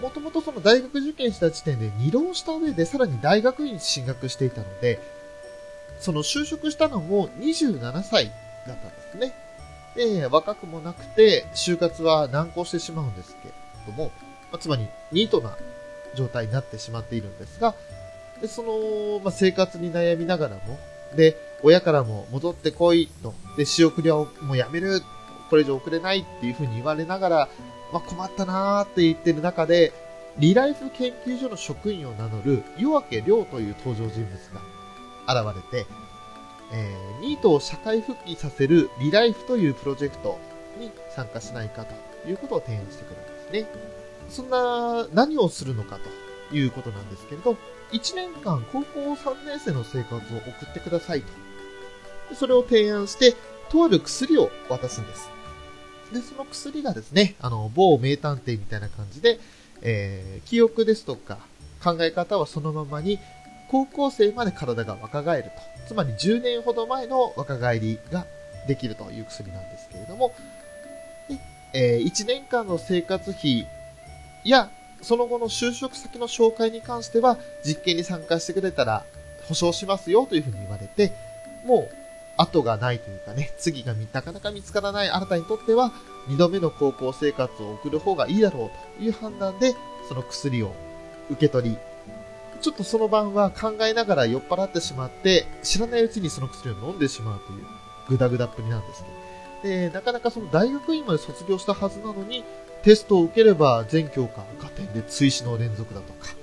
[0.00, 5.00] もともとその大学受験した時点で二浪した上でさらに大学院に進学していたので、
[6.00, 8.32] その就職したのも27歳
[8.66, 9.34] だったんですね。
[9.96, 13.54] で、若くもなくて、就活は難航してしまうんですけれ
[13.86, 14.10] ども、
[14.52, 15.56] ま、つまりニートな
[16.14, 17.74] 状態になってしまっているんですが、
[18.40, 20.78] でその、まあ、生活に悩みながらも、
[21.16, 25.00] で、親からも戻ってこいと、で、仕送りはもうやめる、
[25.48, 27.48] これ以上送れないっていうふうに言われながら、
[27.92, 29.92] まあ、困ったなーって言ってる中で、
[30.38, 34.30] リライフ研究所の職員を名乗る夜明け亮という登場人物
[35.26, 35.86] が現れて、
[36.72, 40.38] えー、ニートを社会復帰させるリライフというプロジェクト
[40.78, 43.66] に参加しないかということを提案してくるんですね。
[44.28, 45.98] そんな何をするのか
[46.50, 47.56] ということなんですけれど、
[47.92, 52.34] 1年間高校3年生の生活を送ってくださいと。
[52.34, 53.34] それを提案して、
[53.70, 55.35] とある薬を渡すんです。
[56.12, 59.38] で、その薬がですね、あの、某名探偵みたいな感じで、
[59.82, 61.38] えー、記憶ですとか
[61.82, 63.18] 考え方はそのままに、
[63.68, 65.50] 高校生まで体が若返ると。
[65.88, 68.26] つまり10年ほど前の若返りが
[68.66, 70.32] できるという薬なんですけれども、
[71.72, 73.66] えー、1年間の生活費
[74.44, 74.70] や、
[75.02, 79.04] その後の就職先の紹介に関しては、実験に参加してくれたら
[79.48, 81.12] 保証しますよというふうに言われて、
[81.64, 82.05] もう
[82.36, 85.92] 後がないというかね、次がなかなか見つからないあなたにとっては、
[86.28, 89.74] 二度目の高校生活を送る方がいいだろうという判断で、
[90.08, 90.72] その薬を
[91.30, 91.78] 受け取り、
[92.60, 97.64] ちょっとその晩は考えながら酔っ払ってしまって、知らないうちにその薬を飲んでしまうという、
[98.08, 99.08] グダグダっぷりなんですね。
[99.62, 102.44] で、なかなかその大学院まで卒業したはずなのに、
[102.82, 106.34] テストを受ければ全教科加点で追試の連続だとか、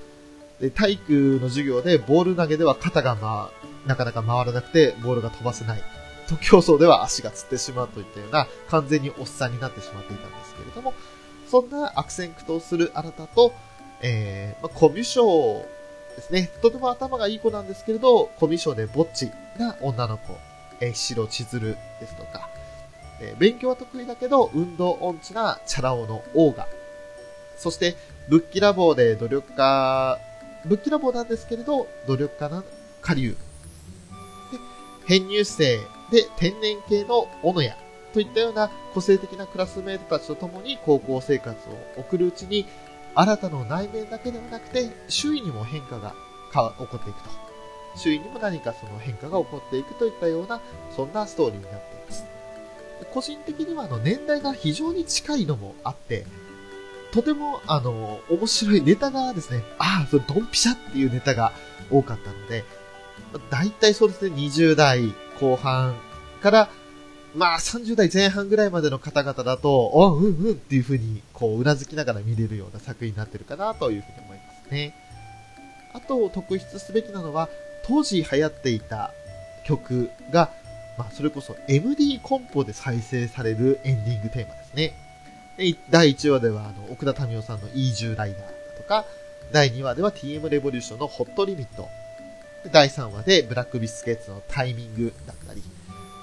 [0.60, 5.84] で、体育の授業でボール投げでは肩がまあ、なかなか回らなくてボールが飛ばせない。
[6.28, 10.94] と競争では足がつってしまうといったような完全におっさんになってしまっていたんですけれども、
[11.50, 13.54] そんな悪戦苦闘するあなたと、
[14.02, 15.66] えー、まあ、コミュ障
[16.16, 16.50] ですね。
[16.62, 20.38] とても頭がいい子なんですけれど、コミュ障でぼっちな女の子、
[20.80, 22.50] えー、白千鶴ですとか、
[23.20, 26.68] えー、勉強は得意だけど、運動音痴なチャラ男のオーガ。
[27.58, 27.96] そして、
[28.30, 30.20] 仏器ラボで努力家、
[30.66, 32.64] 仏器ラボなんですけれど、努力家な
[33.02, 33.36] 下流。
[35.06, 35.78] 編入生
[36.12, 37.78] で天然系の小野屋
[38.14, 42.66] といったような個性的なクラスメートたちと共に高校生活を送るうちに、
[43.16, 46.14] 新たな内面だけではなくて、周囲にも変化が
[46.52, 47.30] 起こっていくと。
[47.96, 50.62] 周囲にも何かその変化が起こっていくといったような、
[50.96, 52.26] そんなストーリーになっています。
[53.12, 56.26] 個人的にはあの年代が非常に近いのもあって、
[57.12, 61.52] とてもあの、面白いネタがですね、ああ、それドンピシャっていうネタが
[61.92, 62.64] 多かったので、
[63.50, 65.96] 大体そうですね、20代後半
[66.42, 66.70] から、
[67.36, 74.94] まあ30代前半ぐらいまでの方々だと、おうんうんっていう風に、こう、うなずきながら見れるような作品になってるかなというふうに思いますね。
[75.94, 77.50] あと、特筆すべきなのは、
[77.86, 79.12] 当時流行っていた
[79.66, 80.52] 曲が、
[80.98, 84.94] まあ、それこそ MD コンポで再生されるエンディングテーマですね。
[85.58, 88.48] で第1話では、あの、奥田民生さんの E10 ライダーだ
[88.78, 89.06] とか、
[89.52, 91.90] 第2話では TM レボリューションのホットリミット
[92.72, 95.62] 第3話でブラックビスケッツのタイミングだったり、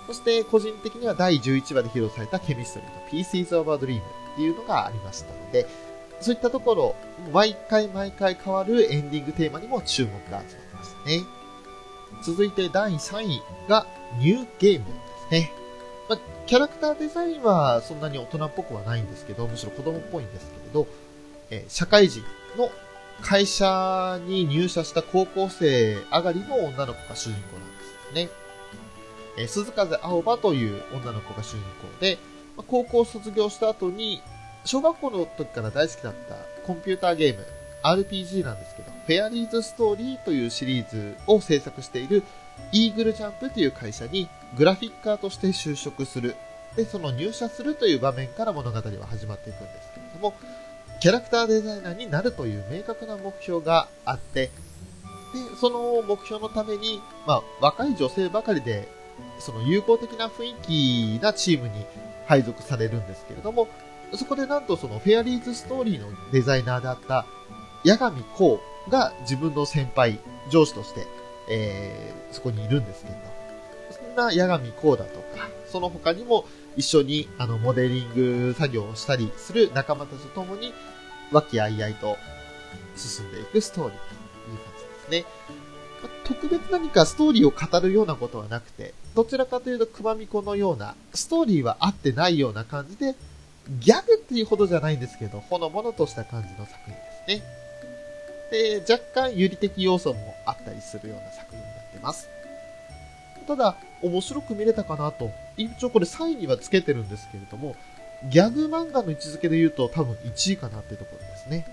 [0.06, 4.02] そして個人的には第11話で披露されたケミストリーの Pieces of a Dream っ
[4.36, 5.66] ていうのがありましたので、
[6.20, 6.96] そういったところ、
[7.32, 11.22] 毎回毎回変わるエンディングテーマにも注目が集まってましたね。
[12.24, 13.86] 続いて第3位が
[14.18, 14.92] ニューゲームで
[15.28, 15.52] すね。
[16.08, 20.86] まあ、キャラクターデザインはそんなに大人っぽくはないんですけど、むしろ子供っぽいんですけれど、
[21.50, 22.22] えー、社会人
[22.56, 22.70] の
[23.22, 28.28] 会社に入社した高校生上がりの女の子が主人公なんですね。
[29.38, 32.18] えー、鈴風青葉という女の子が主人公で、
[32.56, 34.22] まあ、高校卒業した後に、
[34.64, 37.46] 小学校の時から大好きだったコンピューターゲーム、
[37.82, 42.22] RPG なんですけど、フェアリーズストーリーというシリーズを制作している
[42.72, 46.36] イーグルジャンプという会社にグラフィッカーとして就職する
[46.76, 50.34] で、その入社するという場面から物語は始まっていくんですけれども、
[51.00, 54.50] キャラクターデザイナーになるという明確な目標があって、で、
[55.58, 58.86] その目標のために、まあ、若い女性ばかりで、
[59.38, 61.86] その友好的な雰囲気なチームに
[62.26, 63.68] 配属されるんですけれども、
[64.14, 67.24] そこでなんとそのフェアリーズストーリーのデザイナーであった
[67.86, 68.58] 八神光
[68.90, 70.18] が自分の先輩、
[70.50, 71.06] 上司として、
[71.48, 73.20] えー、そこにいるんですけれど、
[73.90, 76.44] そんな八神光だとか、その他にも
[76.76, 80.72] 一緒にあのモデリング作業をしたりする仲間たちと共に、
[81.32, 82.16] 和気あいあいと
[82.96, 84.04] 進んでいくストーリーと
[84.50, 85.24] いう感じですね。
[86.02, 93.14] ま特別何かストーリーを語るようなことはなくて、どちらかというとくまみこのような、ストーリーは合ってないような感じで、
[93.80, 97.60] ギャグっていうほどじゃないんですけど、ほのぼのとした感じの作品ですね。
[98.50, 102.28] で、若干有利的要素もあったりするような作品になってます。
[103.46, 105.30] ただ、面白く見れたかなと。
[105.64, 107.76] 一応これ3位にはつけてるんですけれども、
[108.28, 111.66] ギャグ漫画の位置づけで言うと多分1位かなっていうところですね。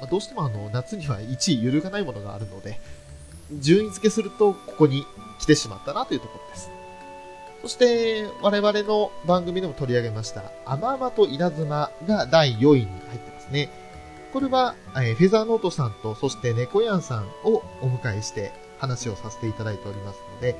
[0.00, 2.78] まあ、どうしてもあの、夏には1位揺るがないものがあるので、
[3.60, 5.04] 順位付けするとここに
[5.38, 6.70] 来てしまったなというところです。
[7.62, 13.70] そして、我々の番組でも取り上げました、アママと稲妻が第4位に入ってますね。
[14.34, 20.56] これは、え、フェザーノートさんと、そして猫やんさんをお迎えして話をさせていただいておりますので、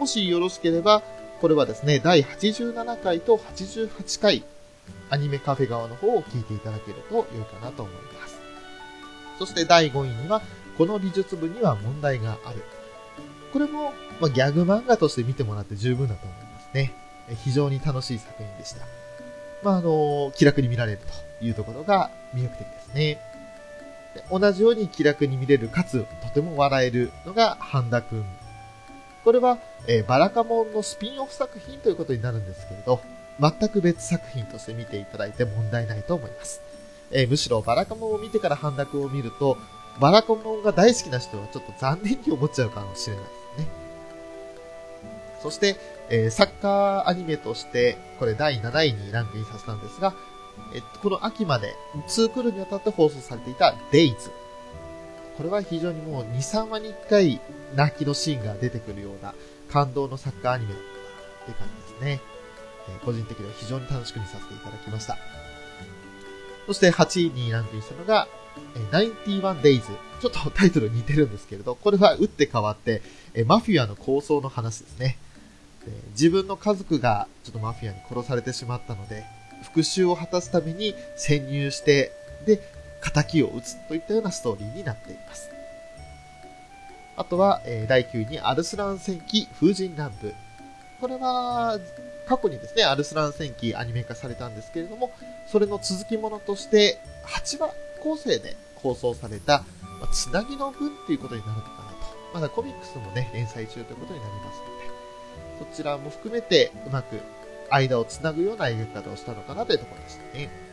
[0.00, 1.02] もしよろしければ、
[1.40, 4.44] これはですね、第87回と88回、
[5.10, 8.38] アニメカフェ側の方を聞いていただけると良いかなと思います。
[9.38, 10.42] そして第5位には、
[10.76, 12.62] この美術部には問題がある。
[13.52, 16.92] これも、ま、ギャグ漫画として見てもらって十分だと思いますね。
[17.44, 18.84] 非常に楽しい作品でした。
[19.62, 20.98] まあ、あの、気楽に見られる
[21.38, 23.20] というところが魅力的ですね。
[24.30, 28.24] 同じように気楽に見れる、かつ、とても笑えるのが、半田くん。
[29.28, 33.02] これは、えー、バラカモンのスピンオフ作品ということになるんですけれど、
[33.38, 36.62] 全く別作品として見ていただいて問題ないと思います。
[37.10, 39.58] えー、むしろバラカモンを見てから半田くんを見ると、
[40.00, 43.68] バラカモンが大好きな人はちょっと残念に思っちゃうかもしれないですね。
[45.42, 45.76] そして、
[46.08, 50.14] えー、サッカーアニメとして、これ第7位にランクインさせたんですが、
[50.74, 51.74] えっと、この秋まで
[52.06, 54.30] 2クールにわたって放送されていた Days。
[55.38, 57.40] これは非常にもう2、3話に1回
[57.76, 59.34] 泣きのシーンが出てくるような
[59.70, 62.20] 感動のサッカーアニメだったなって感じですね。
[62.88, 65.16] えー、個人的には非常に楽しく見させていただきました。
[66.66, 68.26] そして8位にランクインしたのが、
[68.74, 69.82] えー、91 Days。
[70.20, 73.00] ちょっとタイトル似てるんですけれど、これは打って変わって、
[73.34, 75.18] えー、マフィアの構想の話ですね。
[76.10, 79.24] 自分の家族がちょっとマフィアに殺されてしまったので、
[79.62, 82.10] 復讐を果たすために潜入して、
[82.44, 82.60] で、
[83.00, 85.50] 仇を撃つといったようなストーリーになっています。
[87.16, 90.34] あとは、え、第9位にアルスラン戦記風神乱舞。
[91.00, 91.78] これは、
[92.28, 95.10] 過去にですね、アルスラン戦記アニメ化されたんですけれども、
[95.46, 99.64] それの続きものとして、8話構成で放送された、
[100.00, 101.96] まあ、つなぎの文っていうことになるのかなと。
[102.34, 107.20] まだコミックスもね、連載中ということになりますので、そちらも含めてうまく
[107.70, 110.67] 間をつなぐような描き方をしたのかなというところでしたね。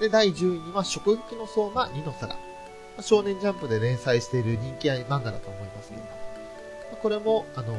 [0.00, 2.36] で、第10位には、食撃の相馬2の皿。
[3.00, 6.96] 少年ジャンプで連載している人気漫画だと思いますけれども。
[7.02, 7.78] これも、あのー、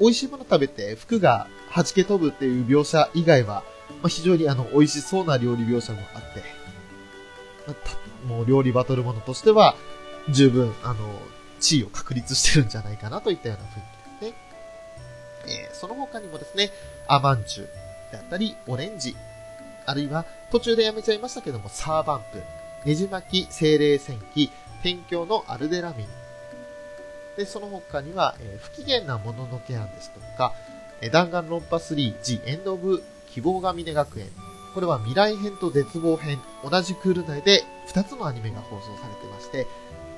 [0.00, 3.62] 美味しいもの食べて服が弾け飛ぶっていう描写以外は、
[4.02, 6.42] まあ、非常にあの、美味しそうな料理描写もあって、
[7.66, 9.74] まあ、もう料理バトルものとしては、
[10.28, 10.96] 十分、あの、
[11.60, 13.82] 地位を確立してるんじゃないかなといったような雰囲
[14.20, 14.44] 気ですね
[15.46, 16.70] えー、その他にもですね、
[17.06, 17.64] アマンチュ
[18.10, 19.16] であったり、オレンジ、
[19.86, 22.40] あるいは途中でやめちゃいましたけども、サーバンプ、
[22.86, 24.52] ネジ巻き精霊戦記、
[24.84, 26.06] 天境のアルデラミン。
[27.36, 30.54] で、その他には、えー、不機嫌なもののけ案ですとか、
[31.00, 34.28] えー、弾丸論破3、ジ・エンド・オブ・希望が峰学園。
[34.74, 39.66] これは未来編と絶望編、同じクール内で2つのアニメが放送されてまして、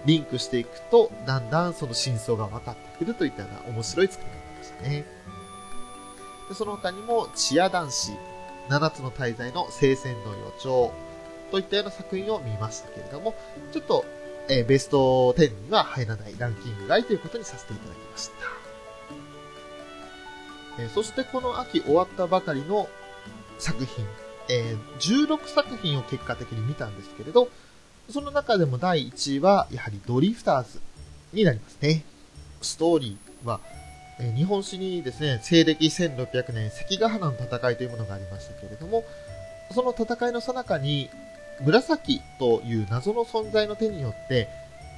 [0.04, 5.06] リンクしていくと、だんだんその真相が分かってくるといったような面白い作りになりましたね。
[6.50, 8.12] でその他にも、チア男子、
[8.68, 10.92] 七つの大罪の聖戦の予兆
[11.50, 13.34] といったような作品を見ましたけれども、
[13.72, 14.04] ちょっと、
[14.48, 18.34] えー、ベスト10には入らないランキング外ということにさせていただきました。
[20.78, 22.88] えー、そしてこの秋終わったばかりの
[23.58, 24.04] 作品、
[24.48, 27.48] えー、16作品を結果的に見たんですけれど、
[28.10, 30.80] その中でも第1位はやはりドリフターズ
[31.32, 32.04] になりますね。
[32.62, 33.60] ストーリーは
[34.18, 39.04] 日本史にですね、西暦1600年関ヶ原の戦いというものがありましたけれども、
[39.72, 41.10] その戦いの最中に、
[41.60, 44.48] 紫という謎の存在の手によって、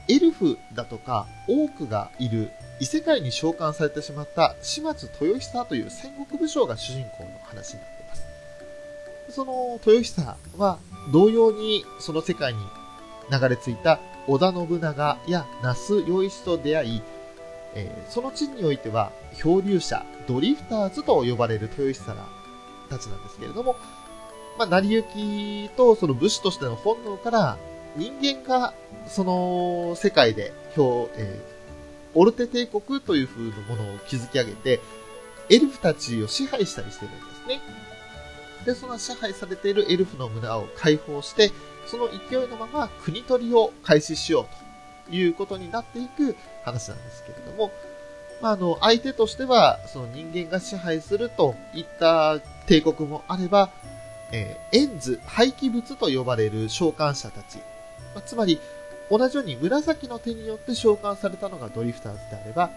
[0.08, 2.50] エルフだとかオークがいる
[2.80, 8.24] 異世界に召喚されてしまった島津豊久という戦国武将が主人公の話になっています。
[9.30, 10.78] その豊久は
[11.12, 12.60] 同様にその世界に
[13.30, 17.02] 流れ着いた織田信長や那須与一と出会い、
[17.74, 22.14] えー、その地においては漂流者、ドリフターズと呼ばれる豊久
[22.88, 23.76] たちなんですけれども、
[24.58, 27.58] まあ、成り行きとその武士としての本能から
[27.96, 28.74] 人間が
[29.06, 31.40] その世界で、えー、
[32.14, 34.80] オルテ帝国という風なものを築き上げて、
[35.50, 37.60] エルフたちを支配したりしてるんですね。
[38.66, 41.52] で、その支配されているエルフの村を解放して、
[41.86, 44.42] その勢いのまま国取りを開始しよ
[45.06, 46.36] うということになっていく
[46.68, 47.70] 話なんですけれども、
[48.40, 53.70] まあ、あの、相手としては、その人間が支配するといった帝国もあれば、
[54.30, 57.58] えー、エンズ、廃棄物と呼ばれる召喚者たち。
[58.14, 58.60] まあ、つまり、
[59.10, 62.70] 同じように紫の手によって召喚されたのがドリフターズであれば、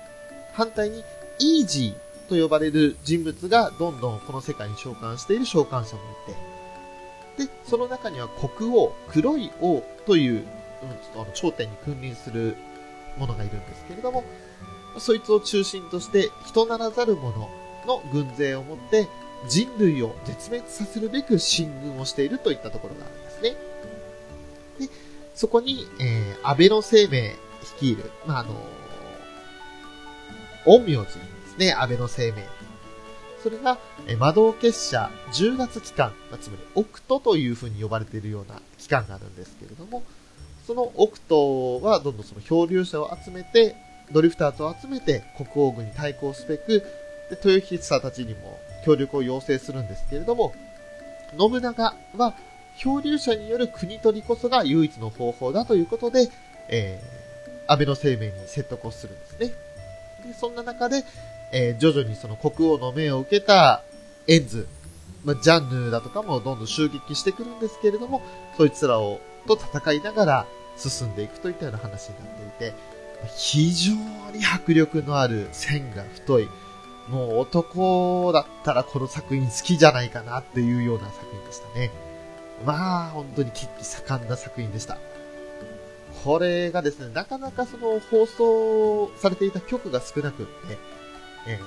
[0.53, 1.03] 反対に
[1.39, 6.01] イージーと呼ばれる人物がどんどんこの世界に召喚している召喚者も
[7.37, 12.55] いて、で、その中には国王、黒い王という、うん、ちょっとあの頂点に君臨する
[13.17, 14.23] ものがいるんですけれども、
[14.97, 17.49] そいつを中心として人ならざる者
[17.85, 19.07] の軍勢を持って
[19.47, 23.55] 人類を絶滅させるべく進軍をしているといったところがあるんですね。
[24.87, 24.93] で、
[25.33, 32.43] そこに、えー、安倍の生命率いる、まあ、あのー、陰陽師ですね、安倍の生命
[33.41, 40.03] それが、え魔導結社10月期間ま、つまりオクトというふうに呼ばれているような期間があるんですけれども、
[40.71, 43.75] そのオクトはどんどんその漂流者を集めて、
[44.09, 46.79] ドリフターズを集めて国王軍に対抗すべく、
[47.29, 50.53] で豊久たちにも協力を要請するんですけれども、
[51.37, 52.35] 信長は
[52.77, 56.29] 漂流者による国取りこそが唯一の方法だということで、
[56.69, 59.47] えー、安倍の生命に説得をするんですね。
[60.25, 61.03] でそんな中で、
[61.51, 63.83] えー、徐々にその国王の命を受けた
[64.25, 64.69] エンズ、
[65.25, 68.21] まあ、ジャンヌだとかもどんどん襲撃してくるんですけれども、
[68.55, 70.47] そいつらをと戦いながら
[70.77, 72.73] 進んでいくといったような話になっていて、
[73.35, 73.93] 非常
[74.33, 76.49] に迫力のある線が太い、
[77.07, 81.91] もう男だったらこの作品好きじゃないかなっていうような作品でしたね。
[82.65, 84.97] まあ、本当に血気盛んな作品でした。
[86.23, 90.77] これがですね、なかなかその放送されていた曲が少なくって、
[91.47, 91.59] え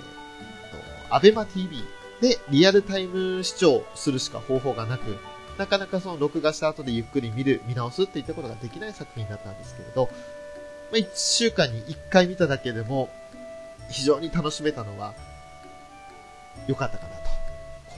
[1.11, 1.85] ー、アベマ TV
[2.21, 5.17] でリアルタイム視聴するしか方法がなく、
[5.59, 10.09] なかなかその録画した後でゆっくり見る、見直すっていったことができない作品だったんですけれど、
[10.91, 13.09] まあ、1週間に1回見ただけでも
[13.89, 15.15] 非常に楽しめたのは
[16.67, 17.23] 良かったかなと。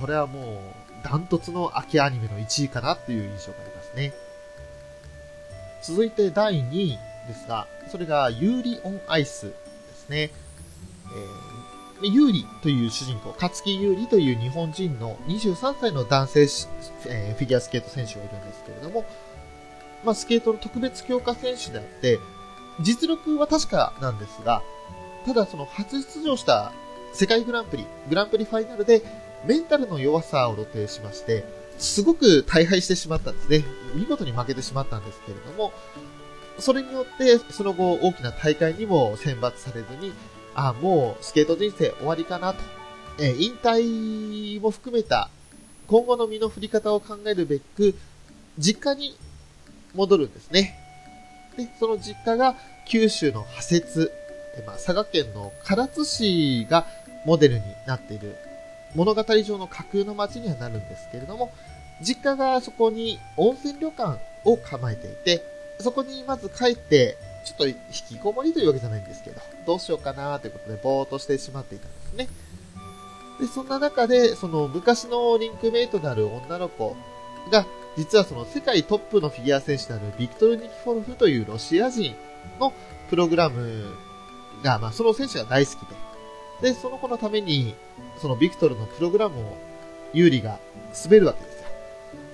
[0.01, 4.13] これはもうダントツの秋アニメの1位かなっていう印象がありますね。
[5.83, 9.53] 続いて第2位ですが、それがユーリオンアイスで
[9.95, 10.31] すね。
[11.07, 11.56] えー
[12.03, 16.43] ユーリという主人公、勝木優里という日本人の23歳の男性、
[17.07, 19.05] えー、フィギュアスケート選手がいるんですけれども、
[20.05, 22.19] まあ、スケートの特別強化選手であって、
[22.81, 24.63] 実力は確かなんですが、
[25.25, 26.73] ただその初出場した
[27.13, 29.03] 世界グランプリ、グランプリファイナルで
[29.47, 31.45] メンタルの弱さを露呈しまして、
[31.79, 33.65] すごく大敗してしまったんですね。
[33.95, 35.73] 見事に負けてしまったんですけれども、
[36.59, 40.13] それによって、その後大きな大会にも選抜されずに、
[40.57, 42.61] あ、もうスケート人生終わりかなと。
[43.19, 45.31] えー、引退も含めた
[45.87, 47.95] 今後の身の振り方を考えるべく、
[48.59, 49.17] 実家に
[49.95, 50.79] 戻るんですね。
[51.57, 54.13] で、その実家が九州の派設、
[54.57, 56.87] えまあ、佐賀県の唐津市が
[57.25, 58.37] モデルになっている
[58.95, 61.53] 物語上の架空の街にはなるんですけれども、
[62.01, 65.43] 実家がそこに温泉旅館を構えていて、
[65.81, 67.77] そこにまず帰ってちょっと引
[68.09, 72.29] きこもりというわけじゃないんですけど、どうしようかなということで、ぼーっとしてしまっていたんですね。
[73.39, 76.97] で、そんな中で、その昔のリンクメイトである女の子
[77.53, 77.65] が、
[77.97, 82.17] 実はその世界トップのフィギュア選手であるビクトル・ニキフォルフというロシア人
[82.59, 82.73] の
[83.09, 83.95] プログラム
[84.65, 85.79] が、まあその選手が大好き
[86.61, 87.77] で、で、その子のために、
[88.21, 89.57] そのビクトルのプログラムを
[90.13, 90.59] ユーリが
[91.05, 91.69] 滑るわけですよ。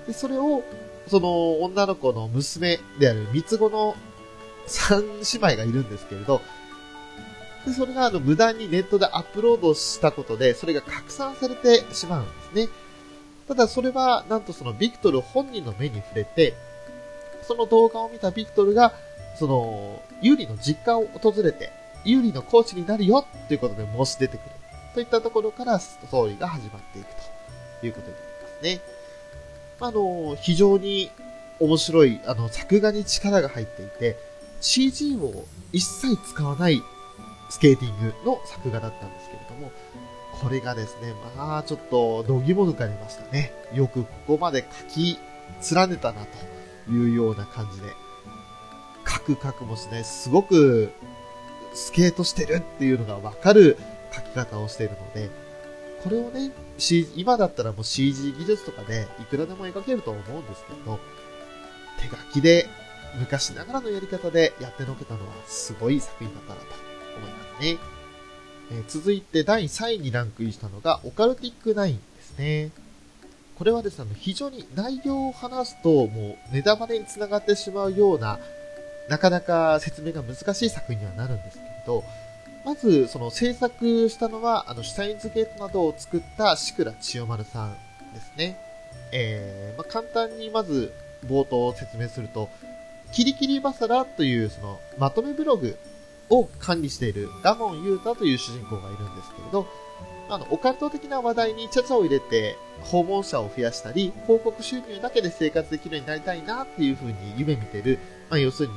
[0.06, 0.62] で、それを、
[1.08, 3.94] その女の子の娘である三つ子の
[4.66, 6.40] 3姉妹がいるんですけれど、
[7.66, 12.68] でそれがあの無断にネットでアップロードしたことで、それが拡散されてしまうんですね。
[13.48, 16.54] ただそれは、なんとそのビクトル本人の目に触れて、
[17.46, 18.92] その動画を見たビクトルが、
[19.38, 21.72] その、ユーリの実家を訪れて、
[22.04, 24.50] ユーリのコーチになるよっていうことで申し出てくる。
[24.94, 27.08] といったところからストーリーが始まっていく
[27.80, 28.80] ということになりますね。
[29.80, 31.10] あの、非常に
[31.60, 34.16] 面白い、あの、作画に力が入っていて、
[34.62, 36.82] CG を一切使わない
[37.50, 39.70] スケーティングの作画だったんですけれども、
[40.40, 43.52] これがですね、まあちょっと度肝抜かれましたね。
[43.74, 45.18] よくここまで書き
[45.74, 46.24] 連ねたな
[46.86, 47.88] というような感じで、
[49.06, 50.90] 書く書くもしない、すごく
[51.74, 53.76] スケートしてるっていうのがわかる
[54.14, 55.28] 書き方をしているので、
[56.04, 56.52] これをね、
[57.16, 60.98] 今だったらもう CG 技術とかでいくらでも描けると思うんですけど、
[62.00, 62.66] 手書きで
[63.16, 66.66] 昔ながらのやり方でやってのけたのはすごい作品だったなと
[67.16, 67.78] 思いますね。
[68.72, 72.70] え、続いて第3位にランクインしたのがオカルティックナインですね。
[73.58, 78.38] これはですね、非常に内容を話すともうネタバレにつながってしまうような
[79.08, 82.04] なかなか説明が難しい作品にはなるんですけれど、
[82.64, 87.72] まず、その制作したのは、あの、シュタインズゲートなどを作った志倉千代丸さん
[88.14, 88.56] ですね。
[89.12, 90.92] えー、まあ、簡単にまず
[91.26, 92.48] 冒頭を説明すると、
[93.12, 95.76] キリキリバサラというそのまとめブログ
[96.30, 99.66] を管理しているガモンユータという主人公がいるんですけれど、
[100.28, 107.98] あの、オカルト的な話題にチャチャを入れて訪問者を増やしたり、広告収入だけで生活できるようになりたいなっていう風に夢見てる、
[108.30, 108.74] まあ、要するに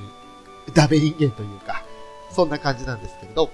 [0.73, 1.86] ダメ人間というか、
[2.31, 3.49] そんな感じなんですけれど、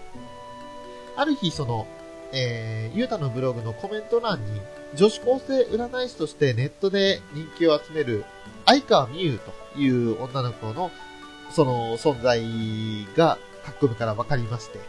[1.16, 1.86] ある日、その、
[2.34, 4.62] えー、ゆうたのブログのコメント欄に、
[4.96, 8.26] 女子高生占い師としてネットで人気を集める、
[8.72, 9.40] 相川美優
[9.74, 10.92] という女の子の、
[11.50, 12.42] その存在
[13.18, 14.80] が書き込みから分かりまして、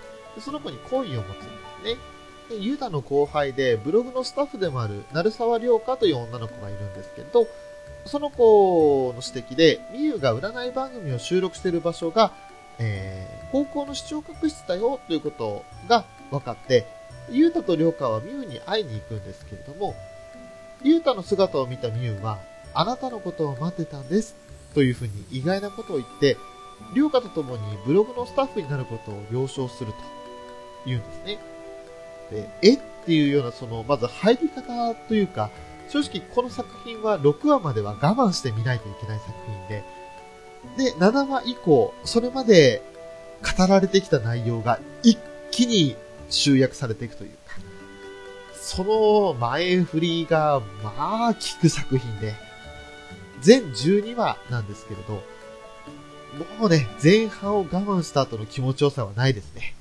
[0.41, 1.47] その子に好意を持つんで
[1.81, 1.97] すね。
[2.49, 7.49] で、ゆうたの後輩で、ブログのスタッフでもある、鳴沢涼香という女の子がいるんですけど、
[8.07, 12.33] その子の指摘で、みゆが占い番組を収録している場所が、
[12.79, 16.87] えー、高校の視聴覚室だよということが分かって、
[17.31, 19.97] ゆうたとりょうかはみゆに会いに行くんですけれども、
[20.85, 22.39] ゆうたの姿を見たみゆは、
[22.75, 24.35] あなたのことを待ってたんです、
[24.75, 26.37] というふうに意外なことを言って、
[26.95, 29.99] りょうかと共にブログのスタッフになることを了承すると
[30.85, 31.39] 言うんですね。
[32.31, 35.51] で、えっていうような、その、まず入り方というか、
[35.89, 39.85] 正直この作品は6話までは我慢して見ないといけない作品で、
[40.77, 42.83] で、7話以降、それまで
[43.59, 45.19] 語られてきた内容が一
[45.51, 45.97] 気に
[46.31, 47.37] 集約されていくというか、
[48.55, 52.35] その前振りが、まあ、効く作品で、
[53.43, 55.23] 全12話なんですけれど、
[56.59, 59.75] もうね、前半を我慢した後の気持ちよさはないですね。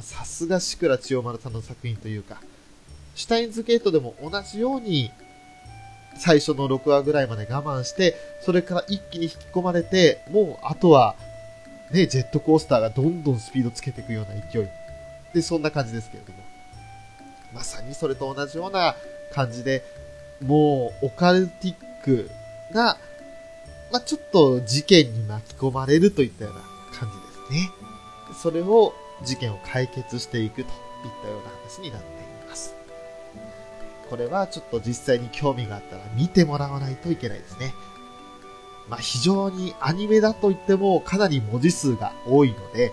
[0.00, 2.40] さすが志倉千代丸さんの作品というか、
[3.14, 5.10] シュタインズゲートでも同じように、
[6.18, 11.14] 最初の6話ぐらいまで我慢して、それから一気に引き込まれて、もうあとは、
[11.92, 14.68] ね、ジェットコースターがどんどんスピードつけていくような勢い。
[15.34, 16.38] で、そんな感じですけれども。
[17.54, 18.96] まさにそれと同じような
[19.34, 19.84] 感じで、
[20.40, 22.30] もう、オカルティック
[22.72, 22.98] が、
[23.92, 26.60] まあ、ちょっと事件に巻き込まれるといったような
[26.98, 27.70] 感じですね。
[28.42, 28.94] それを、
[29.24, 30.66] 事件を解決していくといっ
[31.22, 32.74] たような話になっています。
[34.10, 37.74] これはちょっと実際に興味があったら見てもらわないといけないですね。
[38.88, 42.92] まあ、非常にアニメだと言ってもかなり文字数が多いので、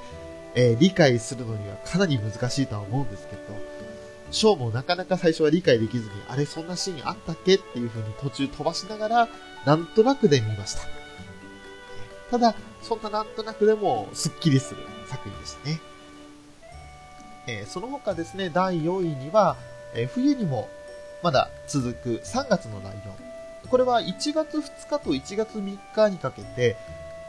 [0.56, 3.42] えー、理解するのにはかなり難しいとは思うんですけど、
[4.32, 9.30] ショーもなかなか最初は理解できずに、あれそんなシーンあったっけっていう風に途中飛ばしながら、
[9.66, 10.82] なんとなくで見ました。
[12.32, 15.82] ただ、そんななんとなくでもスッキリする作品でしたね。
[17.48, 19.58] えー、その他ですね、第4位には、
[19.94, 20.70] えー、冬にも
[21.24, 23.70] まだ続く3月のライオン。
[23.70, 26.78] これは1月2日と1月3日にかけて、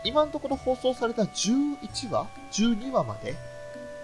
[0.05, 3.35] 今のところ放送された11話 ?12 話まで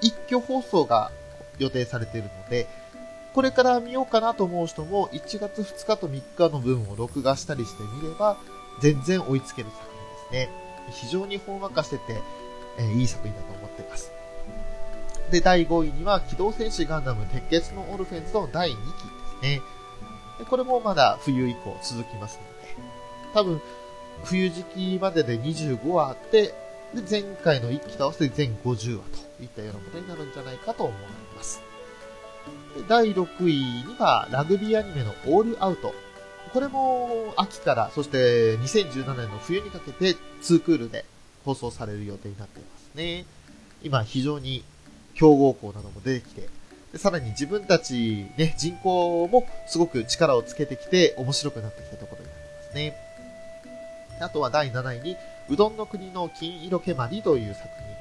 [0.01, 1.11] 一挙放送が
[1.59, 2.67] 予定されているので、
[3.37, 8.39] これから見ようかなと思う人も1月2日と3日の分を録画したりしてみれば、
[8.81, 9.83] 全然追いつける作
[10.31, 10.51] 品ですね。
[10.91, 12.19] 非常にほんわかしてて、
[12.79, 14.11] えー、いい作品だと思ってます。
[15.31, 19.61] で、第5位には、機動戦士ガンダム鉄血のオルフェンズの第2期ですね。
[20.39, 22.75] でこれもまだ冬以降続きますので、
[23.35, 23.61] 多分、
[24.25, 26.55] 冬時期までで25話あって、
[26.95, 29.03] で、前回の1期と合わせて全50話
[29.37, 30.97] といったようなことになるんじゃないかと思い
[31.37, 31.66] ます。
[32.89, 35.95] 第6位には、ラグビーアニメのオールアウト。
[36.53, 41.05] これも秋から、そして2017年の冬にかけて2クールで
[41.45, 43.25] 放送される予定になっていますね。
[43.83, 44.65] 今非常に
[45.15, 46.49] 強豪校なども出てきて、
[46.93, 52.97] でさらに自分たち、ね、人口もすごく力をつけてきて面白くなってきたところになってますね。
[54.21, 55.17] あとは第7位に、
[55.49, 57.96] うどんの国の金色けまりという作品。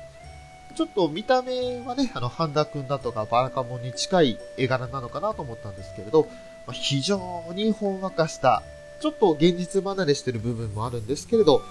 [0.76, 6.28] ちょっと見た目はね、あの、半田くんだとかバラカモンに近い絵柄なのかなと思ったんですけれど、
[6.68, 8.62] ま、非常にほんわかした、
[9.00, 11.62] ちょっと現実離れしてる部分もあるんですけれど、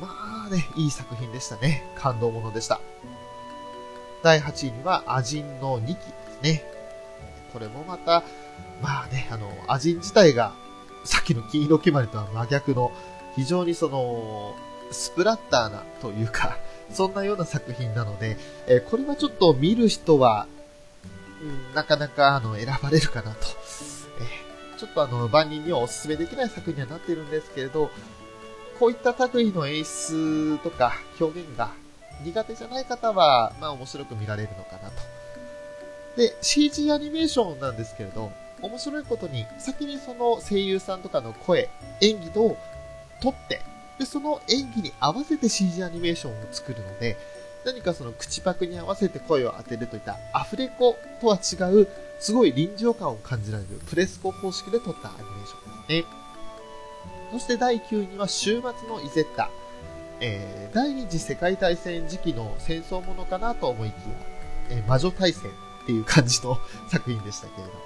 [0.00, 1.84] まあね、いい作品でしたね。
[1.96, 2.80] 感動ものでした。
[4.22, 5.96] 第8位には、アジンの2期で
[6.40, 6.64] すね。
[7.52, 8.22] これもまた、
[8.80, 10.54] まあね、あの、アジン自体が、
[11.04, 12.92] さっきの金色決まりとは真逆の、
[13.36, 14.54] 非常にその、
[14.90, 16.56] スプラッターなというか、
[16.92, 18.36] そんなような作品なので、
[18.66, 20.46] えー、これはちょっと見る人は、
[21.42, 23.46] うん、なかなかあの選ばれるかなと。
[24.20, 27.90] えー、ちょっとあの万人にはお勧めできない作品にはなっているんですけれど、
[28.78, 31.70] こういった類の演出とか表現が
[32.24, 34.96] 苦手じゃない方は、まあ面白く見られるのかなと。
[36.16, 41.68] で、CG アニメーションなんですけれど、面白いことに、先にその声優さんとかの声、
[42.00, 42.56] 演技を
[43.20, 43.62] 撮って、
[43.98, 47.16] で、その演技に合わせて CG アニメーションを作るので、
[47.64, 51.88] 何かその口パクに合わせて声を当てるといったアフレコとは違う、
[52.18, 56.22] すごい臨場感を感じられるプレスコ方式で撮ったアニメーションですね。
[57.32, 59.50] そして第9位には週末のイゼッタ。
[60.24, 64.00] えー、第二次世界大戦時期の戦争ものかなと思いきや、
[64.70, 67.80] えー、魔女大戦っていう感じの作品でしたけれども、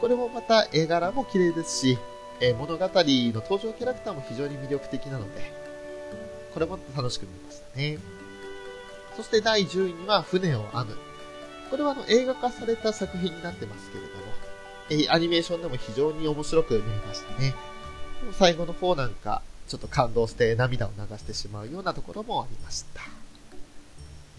[0.00, 1.98] これもまた絵柄も綺麗ですし、
[2.40, 5.52] えー、物語の登場キャラクターも非常に魅力的なので、
[6.52, 7.98] これも楽しく見ましたね。
[9.16, 10.96] そして第10位には船を編む。
[11.70, 14.22] これはあの映画化された作品になってますけれども、
[14.90, 17.54] えー、アニメーションでも非常に面白く見えましたね。
[18.32, 23.02] 最後の方なんか、ちょっと感動して涙を流してしまうようなところもありました。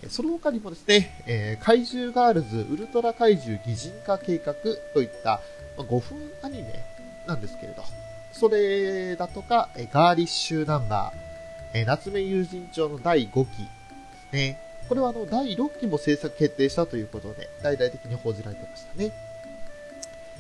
[0.10, 4.54] その他にもですね、えー、怪獣ガールズウルトラ怪獣擬人化計画
[4.94, 5.42] といった
[5.78, 6.97] 5分アニメ
[7.28, 7.84] なんですけれど、
[8.32, 13.46] それだとか、えガーリッシュナンバー、え夏目友人帳の第5期で
[14.32, 14.60] すね。
[14.88, 19.12] これはあの第6期も制作決定したということで、大々的に報じられてましたね。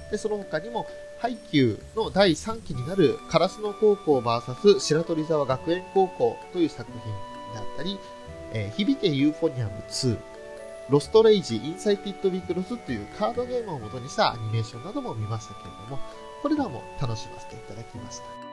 [0.10, 0.88] で、その他にも、
[1.20, 7.02] ハイキューの第3期になるカラスノ高校 VS 白鳥沢学園高校という作品
[7.54, 8.00] であったり、
[8.54, 10.18] えー、響けユーフォニアム2、
[10.90, 16.00] Lostorage incited WIXOSS というカードゲームを元にしたアニメーションなども見ましたけれども、
[16.42, 18.48] これらも楽しませていただきました。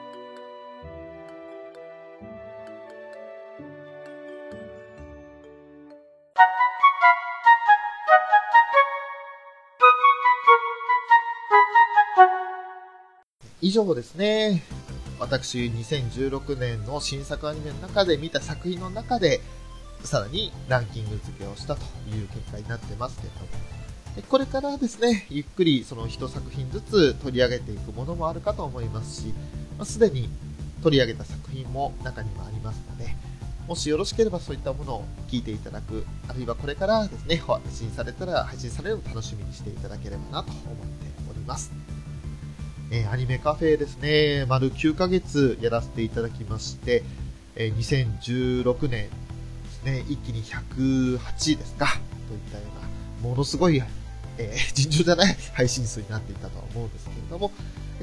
[13.61, 14.61] 以上ですね。
[15.19, 19.41] 私、2016年の新作アニメの中で見た作品の中で、
[20.03, 23.47] さらにランキング付けをしたという結果になってますけれども、
[24.23, 29.33] これからですね、ゆっくりその一作品ずつ取り上げていくものもあるかと思いますし、
[29.83, 30.29] す、で、に
[30.81, 33.15] 取り上げた作品も中にはありますので、
[33.67, 41.71] もしよろしければそういったものを聞いていただく、あるいはこれからですね、配信されたら配信されるのを楽しみにしていただければなと思っております。
[42.91, 47.03] えー、アニメカフェですね、丸9ヶ月やらせていただきまして、
[47.55, 49.09] えー、2016年で
[49.71, 51.87] すね、一気に108ですか、
[52.27, 52.63] といったよ
[53.21, 53.81] うな、ものすごい
[54.37, 57.51] えー、尋常じゃない配信数になっていたとは思うんですけれども、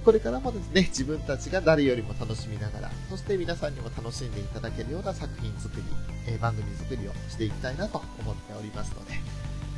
[0.05, 5.83] これからもですね、自分たちが誰よりも楽しみながら、そして皆さんにも楽しんでいただけるような作品作り、
[6.27, 9.15] えー、番組作りをしていきたいなと思っておりますので、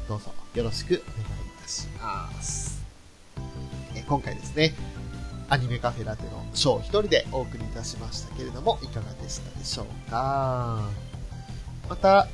[0.08, 2.82] どうぞよろしくお願いいたします。
[3.94, 4.74] えー、今回ですね、
[5.50, 10.88] アニメカフェラテのショー一人でお送りいたしましたけれども、いかがでしたでしょうか？
[11.88, 12.28] また、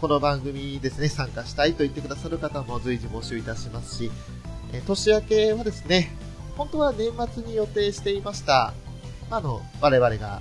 [0.00, 4.10] この番組ですね、参加したいと言ってくださる方も随時募集いたしますし、
[4.72, 6.16] え年明けはですね、
[6.56, 8.72] 本当は年末に予定していました、
[9.30, 10.40] あの、我々が、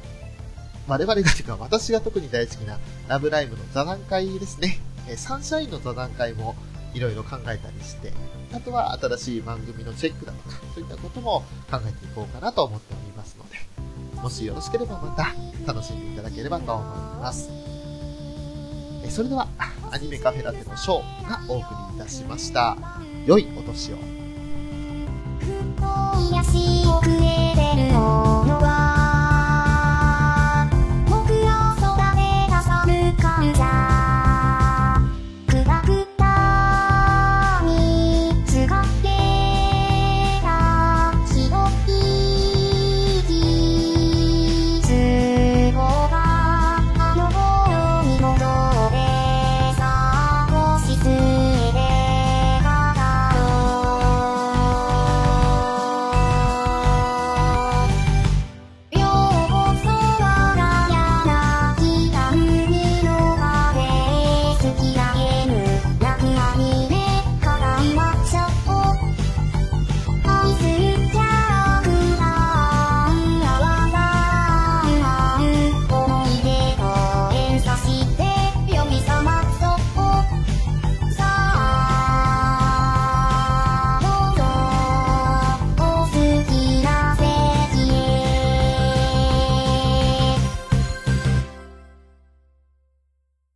[0.88, 2.80] 我々がというか私が特に大好きな
[3.10, 4.80] ラブライブの座談会ですね、
[5.10, 6.56] えサンシャインの座談会も
[6.94, 8.14] いろいろ考えたりして、
[8.54, 13.58] あとは新しい番組のチェックだとか、そういったことも考えていこうかなと思っておりますので、
[14.22, 15.36] もしよろしければまた
[15.68, 16.86] 楽しんでいただければと思い
[17.20, 17.59] ます。
[19.10, 19.48] それでは
[19.92, 22.78] アニメカフェラテのショーがお送りいたしました。
[23.26, 23.98] 良いお年を。